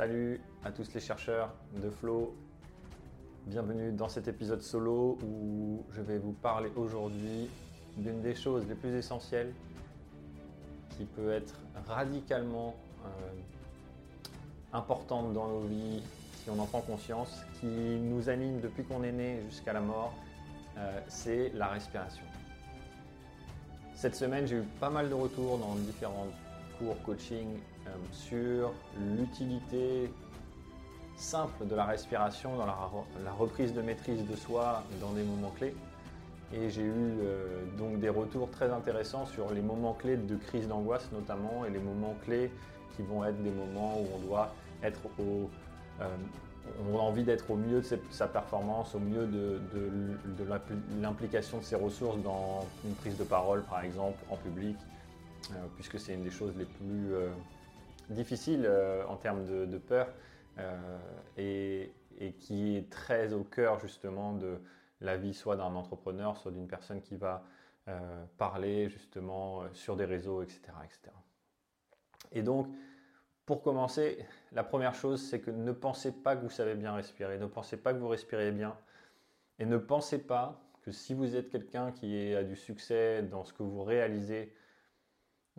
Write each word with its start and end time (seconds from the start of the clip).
Salut 0.00 0.40
à 0.64 0.72
tous 0.72 0.94
les 0.94 1.00
chercheurs 1.00 1.52
de 1.76 1.90
Flow. 1.90 2.34
Bienvenue 3.44 3.92
dans 3.92 4.08
cet 4.08 4.28
épisode 4.28 4.62
solo 4.62 5.18
où 5.22 5.84
je 5.90 6.00
vais 6.00 6.16
vous 6.16 6.32
parler 6.32 6.70
aujourd'hui 6.74 7.50
d'une 7.98 8.22
des 8.22 8.34
choses 8.34 8.66
les 8.66 8.76
plus 8.76 8.94
essentielles 8.94 9.52
qui 10.96 11.04
peut 11.04 11.30
être 11.30 11.54
radicalement 11.86 12.74
euh, 13.04 13.08
importante 14.72 15.34
dans 15.34 15.48
nos 15.48 15.60
vies 15.66 16.02
si 16.42 16.48
on 16.48 16.58
en 16.58 16.64
prend 16.64 16.80
conscience, 16.80 17.42
qui 17.60 17.66
nous 17.66 18.30
anime 18.30 18.62
depuis 18.62 18.84
qu'on 18.84 19.02
est 19.02 19.12
né 19.12 19.42
jusqu'à 19.50 19.74
la 19.74 19.82
mort, 19.82 20.14
euh, 20.78 20.98
c'est 21.08 21.50
la 21.50 21.66
respiration. 21.66 22.24
Cette 23.94 24.16
semaine, 24.16 24.46
j'ai 24.46 24.56
eu 24.56 24.64
pas 24.80 24.88
mal 24.88 25.10
de 25.10 25.14
retours 25.14 25.58
dans 25.58 25.74
différents 25.74 26.28
cours 26.78 26.96
coaching 27.02 27.58
sur 28.12 28.72
l'utilité 29.16 30.10
simple 31.20 31.66
de 31.66 31.74
la 31.74 31.84
respiration 31.84 32.56
dans 32.56 32.66
la, 32.66 33.32
reprise 33.38 33.74
de 33.74 33.82
maîtrise 33.82 34.26
de 34.26 34.36
soi 34.36 34.82
dans 35.00 35.12
des 35.12 35.22
moments 35.22 35.50
clés. 35.50 35.74
Et 36.52 36.70
j'ai 36.70 36.82
eu 36.82 36.92
euh, 36.92 37.64
donc 37.78 38.00
des 38.00 38.08
retours 38.08 38.50
très 38.50 38.70
intéressants 38.70 39.26
sur 39.26 39.52
les 39.52 39.60
moments 39.60 39.92
clés 39.92 40.16
de 40.16 40.36
crise 40.36 40.66
d'angoisse 40.66 41.08
notamment 41.12 41.64
et 41.64 41.70
les 41.70 41.78
moments 41.78 42.16
clés 42.24 42.50
qui 42.96 43.02
vont 43.02 43.24
être 43.24 43.40
des 43.42 43.50
moments 43.50 44.00
où 44.00 44.06
on 44.16 44.26
doit 44.26 44.52
être 44.82 45.00
au, 45.20 45.48
euh, 46.00 46.08
on 46.90 46.98
a 46.98 47.00
envie 47.00 47.22
d'être 47.22 47.50
au 47.50 47.56
mieux 47.56 47.80
de 47.80 47.98
sa 48.10 48.26
performance, 48.26 48.94
au 48.94 48.98
mieux 48.98 49.26
de, 49.26 49.60
l'implication 51.00 51.58
de 51.58 51.64
ses 51.64 51.76
ressources 51.76 52.18
dans 52.18 52.66
une 52.84 52.94
prise 52.94 53.16
de 53.16 53.24
parole, 53.24 53.62
par 53.62 53.82
exemple, 53.82 54.18
en 54.30 54.36
public, 54.36 54.76
euh, 55.50 55.54
puisque 55.76 55.98
c'est 55.98 56.14
une 56.14 56.24
des 56.24 56.30
choses 56.30 56.54
les 56.56 56.64
plus 56.64 57.14
euh, 58.10 58.14
difficiles 58.14 58.64
euh, 58.66 59.04
en 59.06 59.16
termes 59.16 59.44
de, 59.44 59.78
peur 59.78 60.08
et, 61.36 61.92
qui 62.38 62.76
est 62.76 62.90
très 62.90 63.32
au 63.32 63.44
cœur 63.44 63.80
justement 63.80 64.34
de 64.34 64.58
la 65.00 65.16
vie 65.16 65.32
soit 65.32 65.56
d'un 65.56 65.74
entrepreneur, 65.74 66.36
soit 66.36 66.52
d'une 66.52 66.68
personne 66.68 67.00
qui 67.00 67.16
va 67.16 67.44
parler 68.36 68.88
justement 68.88 69.62
sur 69.72 69.96
des 69.96 70.04
réseaux, 70.04 70.42
etc. 70.42 70.60
etc. 70.84 71.10
Et 72.30 72.42
donc, 72.42 72.68
pour 73.46 73.62
commencer, 73.62 74.24
la 74.52 74.62
première 74.62 74.94
chose, 74.94 75.20
c'est 75.22 75.40
que 75.40 75.50
ne 75.50 75.72
pensez 75.72 76.12
pas 76.12 76.36
que 76.36 76.42
vous 76.42 76.50
savez 76.50 76.74
bien 76.74 76.94
respirer, 76.94 77.38
ne 77.38 77.46
pensez 77.46 77.78
pas 77.78 77.94
que 77.94 77.98
vous 77.98 78.08
respirez 78.08 78.52
bien, 78.52 78.76
et 79.58 79.64
ne 79.64 79.76
pensez 79.76 80.18
pas 80.18 80.60
que 80.82 80.92
si 80.92 81.14
vous 81.14 81.36
êtes 81.36 81.50
quelqu'un 81.50 81.92
qui 81.92 82.34
a 82.34 82.42
du 82.42 82.56
succès 82.56 83.22
dans 83.22 83.44
ce 83.44 83.52
que 83.52 83.62
vous 83.62 83.82
réalisez 83.82 84.52
euh, 84.52 84.59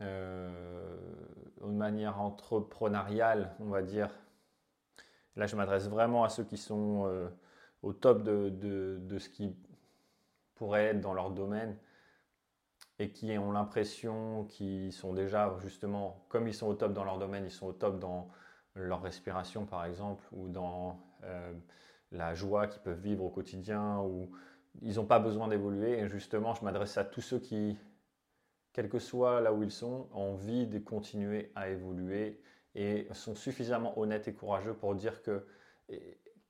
de 0.02 1.66
manière 1.66 2.22
entrepreneuriale, 2.22 3.56
on 3.60 3.70
va 3.70 3.82
dire, 3.82 4.10
là 5.36 5.48
je 5.48 5.56
m'adresse 5.56 5.88
vraiment 5.88 6.24
à 6.24 6.30
ceux 6.30 6.44
qui 6.44 6.58
sont 6.58 7.06
euh, 7.06 7.28
au 7.82 7.94
top 7.94 8.24
de, 8.24 9.18
ce 9.18 9.30
qui 9.30 9.56
pourrait 10.56 10.86
être 10.86 11.02
dans 11.02 11.14
leur 11.14 11.32
domaine, 11.32 11.78
et 13.00 13.12
qui 13.12 13.36
ont 13.38 13.52
l'impression 13.52 14.46
qu'ils 14.46 14.94
sont 14.94 15.14
déjà 15.14 15.56
justement, 15.60 16.24
comme 16.30 16.48
ils 16.48 16.54
sont 16.54 16.68
au 16.68 16.76
top 16.76 16.94
dans 16.94 17.04
leur 17.04 17.18
domaine, 17.18 17.46
ils 17.46 17.52
sont 17.52 17.68
au 17.68 17.74
top 17.74 18.00
dans 18.00 18.30
leur 18.76 19.02
respiration 19.02 19.66
par 19.66 19.86
exemple, 19.86 20.24
ou 20.32 20.48
dans 20.48 21.00
euh, 21.24 21.54
la 22.12 22.36
joie 22.36 22.68
qu'ils 22.68 22.82
peuvent 22.82 23.02
vivre 23.02 23.24
au 23.24 23.30
quotidien, 23.30 24.00
ou 24.02 24.32
ils 24.82 24.96
n'ont 24.96 25.06
pas 25.06 25.20
besoin 25.20 25.48
d'évoluer. 25.48 26.00
Et 26.00 26.08
justement, 26.08 26.54
je 26.54 26.64
m'adresse 26.64 26.98
à 26.98 27.04
tous 27.04 27.22
ceux 27.22 27.40
qui, 27.40 27.78
quel 28.74 28.90
que 28.90 29.00
soit 29.00 29.42
là 29.42 29.54
où 29.54 29.64
ils 29.64 29.72
sont, 29.72 30.08
ont 30.14 30.34
envie 30.34 30.68
de 30.68 30.80
continuer 30.80 31.52
à 31.56 31.70
évoluer 31.70 32.40
et 32.76 33.08
sont 33.14 33.36
suffisamment 33.36 33.98
honnêtes 34.00 34.28
et 34.28 34.34
courageux 34.34 34.74
pour 34.74 34.96
dire 34.96 35.22
que 35.22 35.46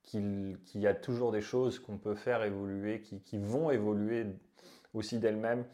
qu'il 0.02 0.58
y 0.74 0.86
a 0.86 0.94
toujours 0.94 1.32
des 1.32 1.40
choses 1.40 1.78
qu'on 1.78 1.98
peut 1.98 2.14
faire 2.14 2.42
évoluer, 2.42 3.00
qui, 3.00 3.38
vont 3.38 3.70
évoluer 3.70 4.26
aussi 4.94 5.18
d'elles-mêmes 5.18 5.64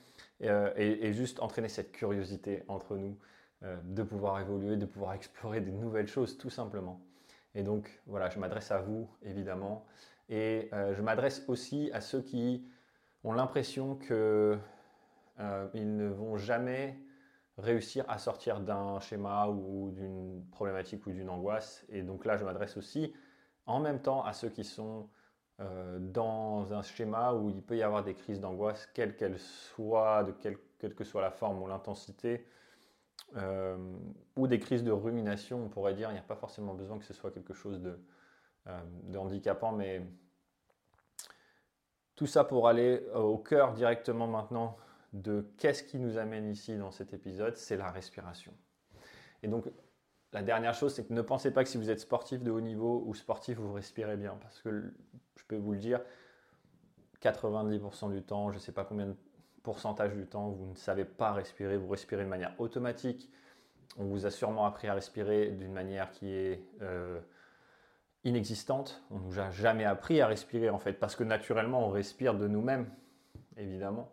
euh, 0.42 0.72
et, 0.76 1.12
juste 1.12 1.40
entraîner 1.40 1.68
cette 1.68 1.92
curiosité 1.92 2.62
entre 2.68 2.96
nous 2.96 3.16
euh, 3.62 3.76
de 3.84 4.02
pouvoir 4.02 4.40
évoluer, 4.40 4.76
de 4.76 4.86
pouvoir 4.86 5.14
explorer 5.14 5.60
des 5.60 5.72
nouvelles 5.72 6.06
choses 6.06 6.38
tout 6.38 6.50
simplement. 6.50 7.00
Et 7.54 7.62
donc 7.62 8.00
voilà, 8.06 8.28
je 8.30 8.38
m'adresse 8.38 8.70
à 8.70 8.80
vous 8.80 9.08
évidemment 9.22 9.86
et 10.28 10.68
euh, 10.72 10.94
je 10.94 11.02
m'adresse 11.02 11.44
aussi 11.48 11.90
à 11.92 12.00
ceux 12.00 12.20
qui 12.20 12.64
ont 13.24 13.32
l'impression 13.32 13.96
qu'ils 15.70 15.96
ne 15.96 16.08
vont 16.08 16.36
jamais 16.36 16.98
réussir 17.58 18.04
à 18.08 18.18
sortir 18.18 18.60
d'un 18.60 19.00
schéma 19.00 19.48
ou 19.48 19.90
d'une 19.90 20.44
problématique 20.50 21.06
ou 21.06 21.12
d'une 21.12 21.28
angoisse. 21.28 21.84
Et 21.88 22.02
donc 22.02 22.24
là, 22.24 22.36
je 22.36 22.44
m'adresse 22.44 22.76
aussi 22.76 23.14
en 23.66 23.80
même 23.80 24.00
temps 24.00 24.24
à 24.24 24.32
ceux 24.32 24.48
qui 24.48 24.64
sont 24.64 25.08
euh, 25.60 25.98
dans 26.00 26.72
un 26.72 26.82
schéma 26.82 27.32
où 27.34 27.50
il 27.50 27.62
peut 27.62 27.76
y 27.76 27.82
avoir 27.82 28.04
des 28.04 28.14
crises 28.14 28.40
d'angoisse, 28.40 28.88
quelles 28.94 29.16
qu'elles 29.16 29.38
soient, 29.38 30.24
de 30.24 30.32
quelle, 30.32 30.94
que 30.94 31.04
soit 31.04 31.20
la 31.20 31.32
forme 31.32 31.60
ou 31.60 31.66
l'intensité, 31.66 32.46
euh, 33.36 33.76
ou 34.36 34.46
des 34.46 34.60
crises 34.60 34.84
de 34.84 34.92
rumination, 34.92 35.64
on 35.64 35.68
pourrait 35.68 35.94
dire, 35.94 36.10
il 36.10 36.14
n'y 36.14 36.18
a 36.18 36.22
pas 36.22 36.36
forcément 36.36 36.74
besoin 36.74 36.98
que 36.98 37.04
ce 37.04 37.12
soit 37.12 37.32
quelque 37.32 37.54
chose 37.54 37.80
de, 37.80 38.00
euh, 38.68 38.80
de 39.02 39.18
handicapant, 39.18 39.72
mais 39.72 40.06
tout 42.14 42.26
ça 42.26 42.44
pour 42.44 42.68
aller 42.68 43.04
au 43.14 43.38
cœur 43.38 43.72
directement 43.72 44.26
maintenant 44.26 44.76
de 45.12 45.50
qu'est-ce 45.58 45.82
qui 45.82 45.98
nous 45.98 46.18
amène 46.18 46.48
ici 46.50 46.76
dans 46.76 46.90
cet 46.90 47.14
épisode, 47.14 47.56
c'est 47.56 47.76
la 47.76 47.90
respiration. 47.90 48.52
Et 49.42 49.48
donc 49.48 49.66
la 50.32 50.42
dernière 50.42 50.74
chose, 50.74 50.94
c'est 50.94 51.06
que 51.06 51.12
ne 51.12 51.22
pensez 51.22 51.50
pas 51.50 51.64
que 51.64 51.70
si 51.70 51.78
vous 51.78 51.90
êtes 51.90 52.00
sportif 52.00 52.42
de 52.42 52.50
haut 52.50 52.60
niveau 52.60 53.02
ou 53.06 53.14
sportif, 53.14 53.58
vous 53.58 53.72
respirez 53.72 54.16
bien. 54.16 54.36
Parce 54.42 54.60
que 54.60 54.92
je 55.36 55.44
peux 55.46 55.56
vous 55.56 55.72
le 55.72 55.78
dire, 55.78 56.00
90% 57.22 58.12
du 58.12 58.22
temps, 58.22 58.50
je 58.50 58.56
ne 58.56 58.60
sais 58.60 58.72
pas 58.72 58.84
combien 58.84 59.06
de 59.06 59.16
pourcentage 59.62 60.14
du 60.14 60.26
temps, 60.26 60.50
vous 60.50 60.70
ne 60.70 60.76
savez 60.76 61.04
pas 61.04 61.32
respirer, 61.32 61.76
vous 61.76 61.88
respirez 61.88 62.24
de 62.24 62.28
manière 62.28 62.54
automatique. 62.58 63.30
On 63.96 64.04
vous 64.04 64.26
a 64.26 64.30
sûrement 64.30 64.66
appris 64.66 64.88
à 64.88 64.94
respirer 64.94 65.50
d'une 65.50 65.72
manière 65.72 66.10
qui 66.12 66.30
est 66.30 66.62
euh, 66.82 67.20
inexistante. 68.24 69.02
On 69.10 69.18
ne 69.18 69.24
nous 69.24 69.40
a 69.40 69.50
jamais 69.50 69.84
appris 69.84 70.20
à 70.20 70.26
respirer 70.26 70.68
en 70.68 70.78
fait, 70.78 70.92
parce 70.92 71.16
que 71.16 71.24
naturellement, 71.24 71.86
on 71.86 71.90
respire 71.90 72.34
de 72.34 72.46
nous-mêmes, 72.46 72.88
évidemment. 73.56 74.12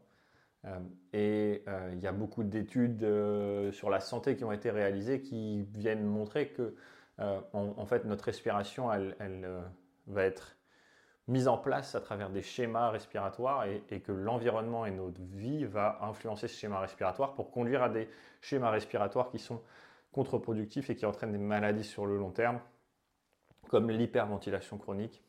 Euh, 0.65 0.79
et 1.13 1.63
euh, 1.67 1.91
il 1.93 1.99
y 1.99 2.07
a 2.07 2.11
beaucoup 2.11 2.43
d'études 2.43 3.03
euh, 3.03 3.71
sur 3.71 3.89
la 3.89 3.99
santé 3.99 4.35
qui 4.35 4.43
ont 4.43 4.51
été 4.51 4.71
réalisées 4.71 5.21
qui 5.21 5.63
viennent 5.73 6.03
montrer 6.03 6.49
que 6.49 6.75
en, 7.53 7.85
fait 7.85 8.03
notre 8.03 8.25
respiration 8.25 8.91
elle, 8.91 9.15
va 10.07 10.23
être 10.25 10.57
mise 11.29 11.47
en 11.47 11.57
place 11.57 11.95
à 11.95 12.01
travers 12.01 12.29
des 12.29 12.41
schémas 12.41 12.89
respiratoires 12.89 13.63
et, 13.65 14.01
que 14.01 14.11
l'environnement 14.11 14.85
et 14.85 14.91
notre 14.91 15.21
vie 15.21 15.63
va 15.63 15.99
influencer 16.01 16.49
ce 16.49 16.59
schéma 16.59 16.81
respiratoire 16.81 17.33
pour 17.33 17.51
conduire 17.51 17.81
à 17.83 17.87
des 17.87 18.09
schémas 18.41 18.69
respiratoires 18.69 19.29
qui 19.29 19.39
sont 19.39 19.61
contre-productifs 20.11 20.89
et 20.89 20.95
qui 20.97 21.05
entraînent 21.05 21.31
des 21.31 21.37
maladies 21.37 21.85
sur 21.85 22.05
le 22.05 22.17
long 22.17 22.31
terme, 22.31 22.59
comme 23.69 23.89
l'hyperventilation 23.89 24.77
chronique 24.77 25.23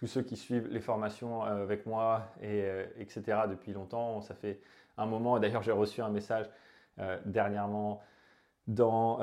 tous 0.00 0.06
ceux 0.06 0.22
qui 0.22 0.36
suivent 0.38 0.68
les 0.68 0.80
formations 0.80 1.44
euh, 1.44 1.62
avec 1.62 1.84
moi, 1.84 2.32
et, 2.40 2.62
euh, 2.62 2.86
etc., 2.98 3.42
depuis 3.50 3.74
longtemps, 3.74 4.22
ça 4.22 4.34
fait 4.34 4.58
un 4.96 5.04
moment. 5.04 5.38
D'ailleurs, 5.38 5.62
j'ai 5.62 5.72
reçu 5.72 6.00
un 6.00 6.08
message 6.08 6.48
euh, 6.98 7.18
dernièrement 7.26 8.00
dans 8.66 9.18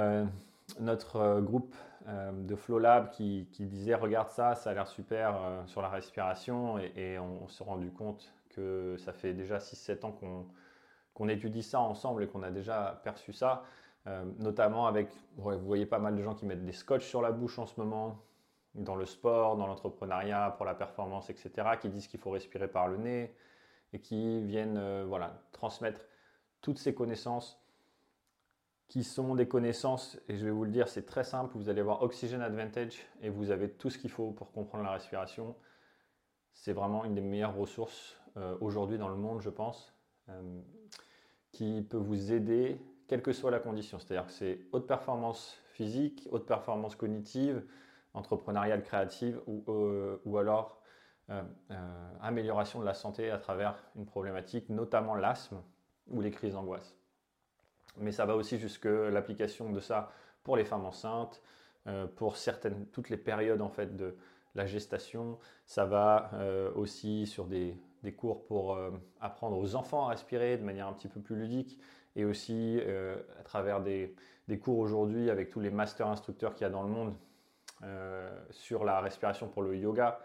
notre 0.79 1.39
groupe 1.39 1.73
de 2.07 2.55
Flow 2.55 2.79
Lab 2.79 3.09
qui, 3.11 3.47
disait 3.59 3.95
Regarde 3.95 4.29
ça, 4.29 4.55
ça 4.55 4.71
a 4.71 4.73
l'air 4.73 4.87
super 4.87 5.39
sur 5.67 5.81
la 5.81 5.87
respiration. 5.87 6.77
Et, 6.77 7.17
on, 7.17 7.47
s'est 7.47 7.63
rendu 7.63 7.89
compte 7.91 8.33
que 8.49 8.97
ça 8.97 9.13
fait 9.13 9.33
déjà 9.33 9.59
6-7 9.59 10.05
ans 10.05 10.19
qu'on 11.13 11.29
étudie 11.29 11.63
ça 11.63 11.79
ensemble 11.79 12.23
et 12.23 12.27
qu'on 12.27 12.43
a 12.43 12.51
déjà 12.51 12.99
perçu 13.03 13.31
ça. 13.31 13.63
notamment 14.39 14.87
avec, 14.87 15.07
vous 15.37 15.57
voyez 15.59 15.85
pas 15.85 15.99
mal 15.99 16.17
de 16.17 16.21
gens 16.21 16.35
qui 16.35 16.45
mettent 16.45 16.65
des 16.65 16.73
scotch 16.73 17.05
sur 17.05 17.21
la 17.21 17.31
bouche 17.31 17.57
en 17.57 17.65
ce 17.65 17.79
moment, 17.79 18.17
dans 18.75 18.95
le 18.95 19.05
sport, 19.05 19.57
dans 19.57 19.67
l'entrepreneuriat, 19.67 20.55
pour 20.57 20.65
la 20.65 20.75
performance, 20.75 21.29
etc., 21.29 21.51
qui 21.79 21.89
disent 21.89 22.07
qu'il 22.07 22.19
faut 22.19 22.31
respirer 22.31 22.67
par 22.67 22.87
le 22.87 22.97
nez 22.97 23.33
et 23.93 23.99
qui 23.99 24.43
viennent 24.43 24.77
euh, 24.77 25.05
voilà, 25.07 25.41
transmettre 25.51 26.01
toutes 26.61 26.77
ces 26.77 26.93
connaissances 26.93 27.59
qui 28.87 29.03
sont 29.03 29.35
des 29.35 29.47
connaissances, 29.47 30.17
et 30.29 30.37
je 30.37 30.45
vais 30.45 30.51
vous 30.51 30.63
le 30.63 30.71
dire, 30.71 30.87
c'est 30.87 31.05
très 31.05 31.23
simple, 31.23 31.57
vous 31.57 31.69
allez 31.69 31.81
avoir 31.81 32.03
Oxygen 32.03 32.41
Advantage 32.41 33.05
et 33.21 33.29
vous 33.29 33.51
avez 33.51 33.69
tout 33.69 33.89
ce 33.89 33.97
qu'il 33.97 34.09
faut 34.09 34.31
pour 34.31 34.51
comprendre 34.51 34.85
la 34.85 34.91
respiration. 34.91 35.55
C'est 36.53 36.71
vraiment 36.71 37.03
une 37.03 37.13
des 37.13 37.21
meilleures 37.21 37.55
ressources 37.55 38.17
euh, 38.37 38.55
aujourd'hui 38.61 38.97
dans 38.97 39.09
le 39.09 39.17
monde, 39.17 39.41
je 39.41 39.49
pense, 39.49 39.93
euh, 40.29 40.61
qui 41.51 41.81
peut 41.81 41.97
vous 41.97 42.31
aider, 42.31 42.79
quelle 43.07 43.21
que 43.21 43.33
soit 43.33 43.51
la 43.51 43.59
condition. 43.59 43.99
C'est-à-dire 43.99 44.25
que 44.25 44.31
c'est 44.31 44.59
haute 44.71 44.87
performance 44.87 45.57
physique, 45.73 46.27
haute 46.31 46.45
performance 46.45 46.95
cognitive, 46.95 47.63
entrepreneuriale 48.17 48.83
créative 48.83 49.39
ou, 49.45 49.63
euh, 49.67 50.19
ou 50.25 50.37
alors 50.37 50.81
euh, 51.29 51.41
euh, 51.71 52.11
amélioration 52.21 52.79
de 52.79 52.85
la 52.85 52.93
santé 52.93 53.29
à 53.31 53.37
travers 53.37 53.77
une 53.95 54.05
problématique, 54.05 54.69
notamment 54.69 55.15
l'asthme 55.15 55.61
ou 56.07 56.21
les 56.21 56.31
crises 56.31 56.53
d'angoisse. 56.53 56.95
Mais 57.97 58.11
ça 58.11 58.25
va 58.25 58.35
aussi 58.35 58.57
jusque 58.57 58.85
l'application 58.85 59.71
de 59.71 59.79
ça 59.79 60.11
pour 60.43 60.55
les 60.55 60.65
femmes 60.65 60.85
enceintes, 60.85 61.41
pour 62.15 62.37
certaines, 62.37 62.85
toutes 62.87 63.09
les 63.09 63.17
périodes 63.17 63.61
en 63.61 63.69
fait 63.69 63.95
de 63.95 64.15
la 64.55 64.65
gestation. 64.65 65.39
Ça 65.65 65.85
va 65.85 66.29
aussi 66.75 67.25
sur 67.25 67.45
des, 67.45 67.75
cours 68.15 68.45
pour 68.45 68.77
apprendre 69.19 69.57
aux 69.57 69.75
enfants 69.75 70.05
à 70.05 70.09
respirer 70.11 70.57
de 70.57 70.63
manière 70.63 70.87
un 70.87 70.93
petit 70.93 71.07
peu 71.07 71.19
plus 71.19 71.35
ludique 71.35 71.79
et 72.15 72.23
aussi 72.23 72.79
à 73.39 73.43
travers 73.43 73.81
des, 73.81 74.15
des 74.47 74.59
cours 74.59 74.77
aujourd'hui 74.77 75.31
avec 75.31 75.49
tous 75.49 75.59
les 75.59 75.71
masters 75.71 76.07
instructeurs 76.07 76.53
qu'il 76.53 76.65
y 76.65 76.67
a 76.67 76.71
dans 76.71 76.83
le 76.83 76.89
monde 76.89 77.15
sur 78.49 78.85
la 78.85 78.99
respiration 79.01 79.47
pour 79.47 79.61
le 79.61 79.77
yoga 79.77 80.19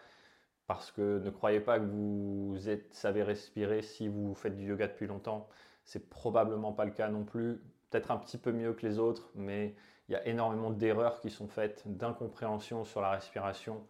parce 0.66 0.90
que 0.90 1.18
ne 1.18 1.30
croyez 1.30 1.60
pas 1.60 1.78
que 1.78 1.84
vous 1.84 2.56
savez 2.92 3.22
respirer 3.22 3.82
si 3.82 4.08
vous 4.08 4.34
faites 4.34 4.56
du 4.56 4.64
yoga 4.64 4.86
depuis 4.86 5.06
longtemps. 5.06 5.48
C'est 5.84 6.08
probablement 6.08 6.72
pas 6.72 6.84
le 6.84 6.92
cas 6.92 7.08
non 7.08 7.24
plus. 7.24 7.60
Peut-être 7.90 8.10
un 8.10 8.16
petit 8.16 8.38
peu 8.38 8.52
mieux 8.52 8.72
que 8.72 8.86
les 8.86 8.98
autres, 8.98 9.30
mais 9.34 9.74
il 10.08 10.12
y 10.12 10.14
a 10.14 10.26
énormément 10.26 10.70
d'erreurs 10.70 11.20
qui 11.20 11.30
sont 11.30 11.48
faites, 11.48 11.82
d'incompréhension 11.86 12.84
sur 12.84 13.00
la 13.00 13.10
respiration 13.10 13.86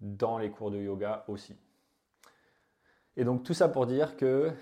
dans 0.00 0.38
les 0.38 0.50
cours 0.50 0.70
de 0.70 0.78
yoga 0.78 1.24
aussi. 1.28 1.56
Et 3.16 3.24
donc 3.24 3.42
tout 3.44 3.54
ça 3.54 3.68
pour 3.68 3.86
dire 3.86 4.16
que 4.16 4.52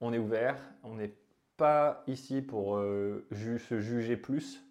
on 0.00 0.12
est 0.12 0.18
ouvert, 0.18 0.58
on 0.82 0.94
n'est 0.96 1.14
pas 1.56 2.02
ici 2.06 2.42
pour 2.42 2.76
euh, 2.78 3.26
se 3.30 3.78
juger 3.78 4.16
plus, 4.16 4.65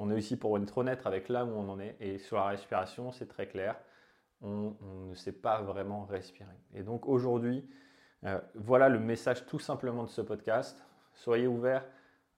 on 0.00 0.10
est 0.10 0.18
ici 0.18 0.36
pour 0.36 0.56
être 0.58 0.78
honnête 0.78 1.06
avec 1.06 1.28
là 1.28 1.44
où 1.44 1.50
on 1.50 1.68
en 1.68 1.78
est. 1.78 1.96
Et 2.00 2.18
sur 2.18 2.36
la 2.36 2.46
respiration, 2.46 3.12
c'est 3.12 3.26
très 3.26 3.46
clair 3.46 3.76
on, 4.42 4.74
ne 5.10 5.14
sait 5.14 5.32
pas 5.32 5.60
vraiment 5.60 6.04
respirer. 6.04 6.48
Et 6.74 6.82
donc 6.82 7.06
aujourd'hui, 7.06 7.68
euh, 8.24 8.38
voilà 8.54 8.88
le 8.88 8.98
message 8.98 9.46
tout 9.46 9.58
simplement 9.58 10.04
de 10.04 10.08
ce 10.08 10.20
podcast. 10.20 10.82
Soyez 11.14 11.46
ouverts 11.46 11.84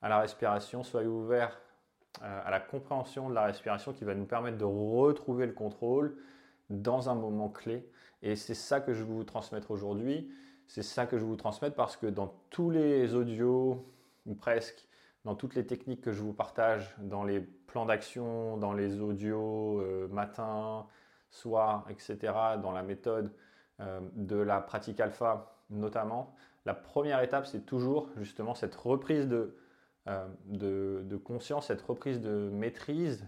à 0.01 0.09
la 0.09 0.19
respiration, 0.19 0.83
soyez 0.83 1.09
ouverts 1.09 1.61
euh, 2.23 2.41
à 2.45 2.51
la 2.51 2.61
compréhension 2.61 3.29
de 3.29 3.35
la 3.35 3.45
respiration 3.45 3.93
qui 3.93 4.05
va 4.05 4.15
nous 4.15 4.25
permettre 4.25 4.59
de 4.59 4.65
retrouver 4.65 5.47
le 5.47 5.53
contrôle 5.53 6.17
dans 6.71 7.09
un 7.09 7.15
moment 7.15 7.49
clé. 7.49 7.89
Et 8.23 8.37
c'est 8.37 8.55
ça 8.55 8.81
que 8.81 8.93
je 8.93 9.03
vais 9.03 9.13
vous 9.13 9.25
transmettre 9.25 9.71
aujourd'hui. 9.71 10.33
C'est 10.67 10.83
ça 10.83 11.07
que 11.07 11.19
je 11.19 11.23
vais 11.23 11.29
vous 11.29 11.37
transmettre 11.37 11.77
parce 11.77 11.97
que 11.97 12.07
dans 12.07 12.35
tous 12.51 12.71
les 12.71 13.15
audios, 13.15 13.85
ou 14.27 14.35
presque, 14.35 14.87
dans 15.25 15.35
toutes 15.35 15.55
les 15.55 15.67
techniques 15.67 16.01
que 16.01 16.13
je 16.13 16.21
vous 16.21 16.33
partage, 16.33 16.95
dans 16.99 17.25
les 17.25 17.41
plans 17.41 17.87
d'action, 17.87 18.57
dans 18.57 18.73
les 18.73 19.01
audios 19.01 19.81
euh, 19.81 20.09
matin, 20.09 20.87
soir, 21.31 21.87
etc., 21.89 22.19
dans 22.61 22.73
la 22.73 22.83
méthode 22.83 23.33
euh, 23.81 24.01
de 24.15 24.37
la 24.37 24.61
pratique 24.61 25.01
alpha 25.01 25.57
notamment, 25.71 26.35
la 26.67 26.75
première 26.75 27.23
étape, 27.23 27.47
c'est 27.47 27.65
toujours 27.65 28.09
justement 28.19 28.55
cette 28.55 28.75
reprise 28.75 29.27
de, 29.27 29.57
euh, 30.09 30.29
de, 30.45 31.17
conscience, 31.17 31.69
cette 31.69 31.83
reprise 31.83 32.21
de 32.21 32.51
maîtrise. 32.51 33.27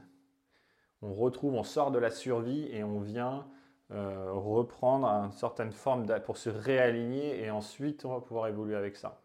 On 1.01 1.15
retrouve, 1.15 1.55
on 1.55 1.65
sort 1.65 1.91
de 1.91 1.99
la 1.99 2.11
survie 2.11 2.69
et 2.71 2.85
on 2.85 3.01
vient 3.01 3.47
reprendre 3.91 5.07
une 5.07 5.31
certaine 5.31 5.71
forme 5.71 6.07
pour 6.25 6.37
se 6.37 6.49
réaligner 6.51 7.45
et 7.45 7.51
ensuite 7.51 8.05
on 8.05 8.15
va 8.15 8.21
pouvoir 8.21 8.49
évoluer 8.49 8.75
avec 8.75 8.97
ça. 8.97 9.24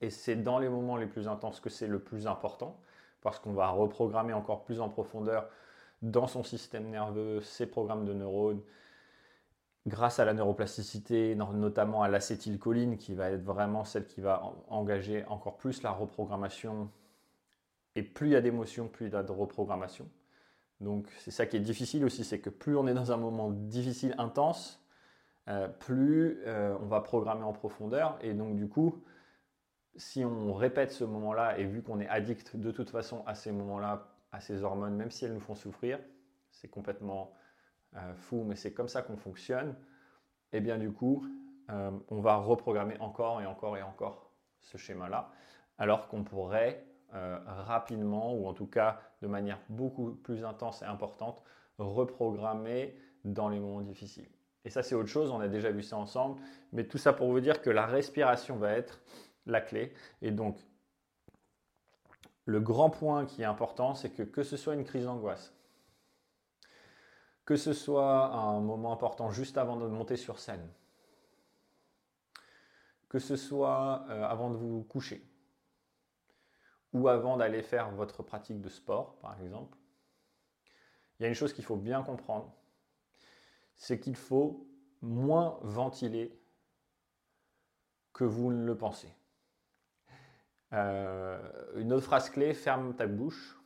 Et 0.00 0.10
c'est 0.10 0.36
dans 0.36 0.58
les 0.58 0.68
moments 0.68 0.96
les 0.96 1.06
plus 1.06 1.28
intenses 1.28 1.60
que 1.60 1.70
c'est 1.70 1.86
le 1.86 1.98
plus 1.98 2.26
important 2.26 2.80
parce 3.20 3.38
qu'on 3.38 3.52
va 3.52 3.68
reprogrammer 3.68 4.32
encore 4.32 4.64
plus 4.64 4.80
en 4.80 4.88
profondeur 4.88 5.48
dans 6.02 6.26
son 6.26 6.42
système 6.42 6.88
nerveux, 6.88 7.40
ses 7.42 7.66
programmes 7.66 8.06
de 8.06 8.14
neurones, 8.14 8.62
grâce 9.86 10.18
à 10.18 10.24
la 10.24 10.32
neuroplasticité, 10.32 11.34
notamment 11.34 12.02
à 12.02 12.08
l'acétylcholine, 12.08 12.96
qui 12.96 13.14
va 13.14 13.30
être 13.30 13.44
vraiment 13.44 13.84
celle 13.84 14.06
qui 14.06 14.20
va 14.20 14.42
engager 14.68 15.24
encore 15.26 15.56
plus 15.56 15.82
la 15.82 15.90
reprogrammation. 15.90 16.90
Et 17.96 18.02
plus 18.02 18.28
il 18.28 18.32
y 18.32 18.36
a 18.36 18.40
d'émotions, 18.40 18.88
plus 18.88 19.06
il 19.08 19.12
y 19.12 19.16
a 19.16 19.22
de 19.22 19.32
reprogrammation. 19.32 20.08
Donc 20.80 21.06
c'est 21.18 21.30
ça 21.30 21.44
qui 21.46 21.56
est 21.56 21.60
difficile 21.60 22.04
aussi, 22.04 22.24
c'est 22.24 22.40
que 22.40 22.50
plus 22.50 22.76
on 22.76 22.86
est 22.86 22.94
dans 22.94 23.12
un 23.12 23.18
moment 23.18 23.50
difficile, 23.50 24.14
intense, 24.16 24.82
euh, 25.48 25.68
plus 25.68 26.40
euh, 26.46 26.76
on 26.80 26.86
va 26.86 27.00
programmer 27.00 27.42
en 27.42 27.52
profondeur. 27.52 28.18
Et 28.22 28.32
donc 28.32 28.56
du 28.56 28.68
coup, 28.68 29.02
si 30.00 30.24
on 30.24 30.54
répète 30.54 30.92
ce 30.92 31.04
moment-là, 31.04 31.58
et 31.58 31.64
vu 31.64 31.82
qu'on 31.82 32.00
est 32.00 32.08
addict 32.08 32.56
de 32.56 32.70
toute 32.70 32.90
façon 32.90 33.22
à 33.26 33.34
ces 33.34 33.52
moments-là 33.52 34.08
à 34.32 34.40
ces 34.40 34.62
hormones, 34.62 34.94
même 34.94 35.10
si 35.10 35.24
elles 35.24 35.34
nous 35.34 35.40
font 35.40 35.54
souffrir, 35.54 35.98
c'est 36.52 36.68
complètement 36.68 37.32
euh, 37.96 38.14
fou, 38.14 38.44
mais 38.46 38.54
c'est 38.54 38.72
comme 38.72 38.88
ça 38.88 39.02
qu'on 39.02 39.16
fonctionne, 39.16 39.70
et 40.52 40.58
eh 40.58 40.60
bien 40.60 40.78
du 40.78 40.92
coup, 40.92 41.26
euh, 41.70 41.90
on 42.08 42.20
va 42.20 42.36
reprogrammer 42.36 42.96
encore 43.00 43.40
et 43.40 43.46
encore 43.46 43.76
et 43.76 43.82
encore 43.82 44.32
ce 44.60 44.76
schéma-là, 44.76 45.30
alors 45.78 46.08
qu'on 46.08 46.24
pourrait 46.24 46.86
euh, 47.14 47.38
rapidement, 47.44 48.34
ou 48.34 48.46
en 48.46 48.54
tout 48.54 48.66
cas 48.66 49.00
de 49.20 49.26
manière 49.26 49.60
beaucoup 49.68 50.12
plus 50.12 50.44
intense 50.44 50.82
et 50.82 50.86
importante, 50.86 51.42
reprogrammer 51.78 52.96
dans 53.24 53.48
les 53.48 53.58
moments 53.58 53.82
difficiles. 53.82 54.28
Et 54.64 54.70
ça, 54.70 54.82
c'est 54.82 54.94
autre 54.94 55.08
chose, 55.08 55.30
on 55.30 55.40
a 55.40 55.48
déjà 55.48 55.70
vu 55.70 55.82
ça 55.82 55.96
ensemble, 55.96 56.40
mais 56.72 56.84
tout 56.84 56.98
ça 56.98 57.12
pour 57.12 57.30
vous 57.30 57.40
dire 57.40 57.62
que 57.62 57.70
la 57.70 57.86
respiration 57.86 58.56
va 58.56 58.72
être 58.72 59.00
la 59.50 59.60
clé. 59.60 59.92
Et 60.22 60.30
donc, 60.30 60.58
le 62.44 62.60
grand 62.60 62.90
point 62.90 63.26
qui 63.26 63.42
est 63.42 63.46
important, 63.46 63.94
c'est 63.94 64.10
que 64.10 64.22
que 64.22 64.42
ce 64.42 64.56
soit 64.56 64.74
une 64.74 64.84
crise 64.84 65.04
d'angoisse, 65.04 65.54
que 67.44 67.56
ce 67.56 67.72
soit 67.72 68.32
un 68.32 68.60
moment 68.60 68.92
important 68.92 69.30
juste 69.30 69.58
avant 69.58 69.76
de 69.76 69.86
monter 69.86 70.16
sur 70.16 70.38
scène, 70.38 70.68
que 73.08 73.18
ce 73.18 73.36
soit 73.36 74.04
euh, 74.08 74.24
avant 74.24 74.50
de 74.50 74.56
vous 74.56 74.84
coucher, 74.84 75.24
ou 76.92 77.08
avant 77.08 77.36
d'aller 77.36 77.62
faire 77.62 77.90
votre 77.90 78.22
pratique 78.22 78.60
de 78.60 78.68
sport, 78.68 79.16
par 79.18 79.40
exemple, 79.40 79.76
il 81.18 81.24
y 81.24 81.26
a 81.26 81.28
une 81.28 81.34
chose 81.34 81.52
qu'il 81.52 81.64
faut 81.64 81.76
bien 81.76 82.02
comprendre, 82.02 82.52
c'est 83.76 84.00
qu'il 84.00 84.16
faut 84.16 84.66
moins 85.02 85.58
ventiler 85.62 86.38
que 88.12 88.24
vous 88.24 88.52
ne 88.52 88.64
le 88.64 88.76
pensez. 88.76 89.12
Euh, 90.72 91.38
une 91.76 91.92
autre 91.92 92.04
phrase 92.04 92.30
clé, 92.30 92.54
ferme 92.54 92.94
ta 92.94 93.06
bouche. 93.06 93.56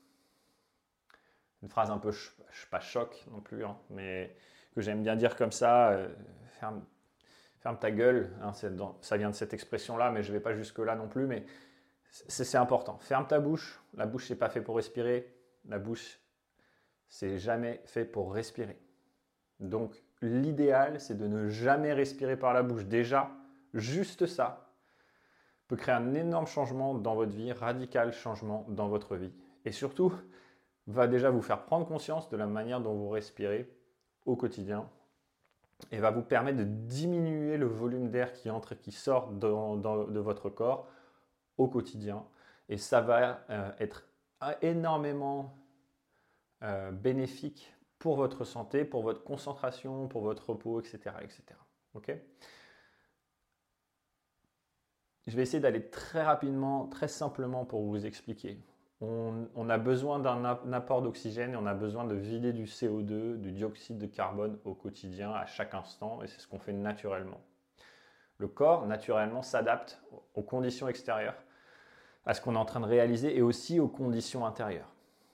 Une 1.63 1.69
phrase 1.69 1.91
un 1.91 1.99
peu, 1.99 2.13
pas 2.71 2.81
choc 2.81 3.25
non 3.31 3.41
plus, 3.41 3.65
hein, 3.65 3.77
mais 3.91 4.37
que 4.75 4.81
j'aime 4.81 5.03
bien 5.03 5.17
dire 5.17 5.37
comme 5.37 5.53
ça, 5.53 5.91
euh, 5.91 6.09
ferme, 6.61 6.85
ferme, 7.61 7.79
ta 7.79 7.91
gueule. 7.91 8.31
Hein, 8.43 8.53
ça 9.01 9.17
vient 9.17 9.31
de 9.31 9.35
cette 9.35 9.55
expression-là, 9.55 10.11
mais 10.11 10.23
je 10.23 10.29
ne 10.29 10.37
vais 10.37 10.43
pas 10.43 10.55
jusque-là 10.55 10.95
non 10.95 11.09
plus, 11.09 11.27
mais 11.27 11.47
c'est 12.11 12.59
important. 12.59 12.99
Ferme 12.99 13.27
ta 13.27 13.41
bouche. 13.41 13.81
La 13.95 14.07
bouche, 14.07 14.27
c'est 14.29 14.37
pas 14.37 14.49
fait 14.49 14.61
pour 14.61 14.77
respirer. 14.77 15.35
La 15.67 15.79
bouche, 15.79 16.21
c'est 17.09 17.39
jamais 17.39 17.83
fait 17.87 18.05
pour 18.05 18.35
respirer. 18.35 18.79
Donc, 19.61 20.03
l'idéal, 20.21 21.01
c'est 21.01 21.17
de 21.17 21.27
ne 21.27 21.49
jamais 21.49 21.93
respirer 21.93 22.37
par 22.37 22.53
la 22.53 22.63
bouche. 22.63 22.85
Déjà, 22.85 23.31
juste 23.73 24.27
ça, 24.27 24.64
peut 25.69 25.77
créer 25.77 25.95
un 25.95 26.15
énorme 26.15 26.47
changement 26.47 26.95
dans 26.95 27.15
votre 27.15 27.33
vie, 27.33 27.53
radical 27.53 28.13
changement 28.13 28.65
dans 28.69 28.89
votre 28.89 29.17
vie. 29.17 29.33
Et 29.65 29.73
surtout, 29.73 30.13
va 30.87 31.07
déjà 31.07 31.31
vous 31.31 31.43
faire 31.43 31.65
prendre 31.65 31.87
conscience 31.87 32.29
de 32.29 32.37
la 32.37 32.47
manière 32.47 32.81
dont 32.81 32.95
vous 32.95 33.09
respirez 33.09 33.71
au 34.27 34.37
quotidien 34.37 34.89
et 35.91 35.99
va 35.99 36.11
vous 36.11 36.23
permettre 36.23 36.59
de 36.59 36.65
diminuer 36.65 37.57
le 37.57 37.67
volume 37.67 38.11
d'air 38.11 38.33
qui 38.33 38.51
entre 38.51 38.73
et 38.73 38.77
qui 38.77 38.93
sort 38.93 39.31
de 39.33 40.19
votre 40.19 40.51
corps 40.51 40.89
au 41.59 41.69
quotidien. 41.69 42.25
Et 42.69 42.79
ça 42.79 43.01
va 43.01 43.45
euh, 43.51 43.71
être 43.79 44.07
énormément 44.63 45.57
euh, 46.63 46.91
bénéfique 46.91 47.75
pour 47.99 48.17
votre 48.17 48.45
santé, 48.45 48.85
pour 48.85 49.03
votre 49.03 49.23
concentration, 49.23 50.09
pour 50.09 50.23
votre 50.23 50.51
repos, 50.51 50.81
etc. 50.81 50.99
etc. 51.23 51.43
ok? 51.95 52.13
Je 55.27 55.37
vais 55.37 55.43
essayer 55.43 55.61
d'aller 55.61 55.89
très 55.89 56.23
rapidement, 56.23 56.87
très 56.87 57.09
simplement 57.09 57.65
pour 57.65 57.83
vous 57.83 58.07
expliquer. 58.07 58.59
On, 59.01 59.69
a 59.69 59.77
besoin 59.77 60.19
d'un 60.19 60.73
apport 60.73 61.03
d'oxygène 61.03 61.53
et 61.53 61.57
on 61.57 61.67
a 61.67 61.75
besoin 61.75 62.05
de 62.05 62.15
vider 62.15 62.53
du 62.55 62.65
CO2, 62.65 63.37
du 63.37 63.53
dioxyde 63.53 63.99
de 63.99 64.07
carbone 64.07 64.59
au 64.65 64.75
quotidien, 64.75 65.31
à 65.31 65.45
chaque 65.45 65.75
instant, 65.75 66.23
et 66.23 66.27
c'est 66.27 66.41
ce 66.41 66.49
qu'on 66.49 66.59
fait 66.59 66.73
naturellement. 66.73 67.41
Le 68.39 68.49
corps, 68.49 68.87
naturellement, 68.87 69.43
s'adapte 69.43 70.03
aux 70.35 70.43
conditions 70.43 70.89
extérieures, 70.89 71.37
à 72.25 72.33
ce 72.33 72.41
qu'on 72.41 72.55
est 72.55 72.59
en 72.59 72.65
train 72.65 72.81
de 72.81 72.87
réaliser 72.87 73.37
et 73.37 73.43
aussi 73.43 73.79
aux 73.79 73.89
conditions 73.89 74.47
intérieures. 74.47 74.91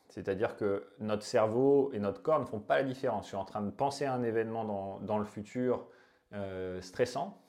C'est-à-dire 0.09 0.57
que 0.57 0.89
notre 0.99 1.23
cerveau 1.23 1.91
et 1.93 2.01
notre 2.01 2.21
corps 2.23 2.41
ne 2.41 2.45
font 2.45 2.59
pas 2.59 2.79
la 2.79 2.85
différence. 2.85 3.25
Je 3.25 3.29
suis 3.29 3.37
en 3.37 3.45
train 3.45 3.63
de 3.63 3.71
penser 3.71 4.05
à 4.05 4.13
un 4.13 4.25
événement 4.25 4.99
dans, 5.01 5.19
le 5.19 5.25
futur 5.25 5.87
euh, 6.33 6.81
stressant, 6.81 7.40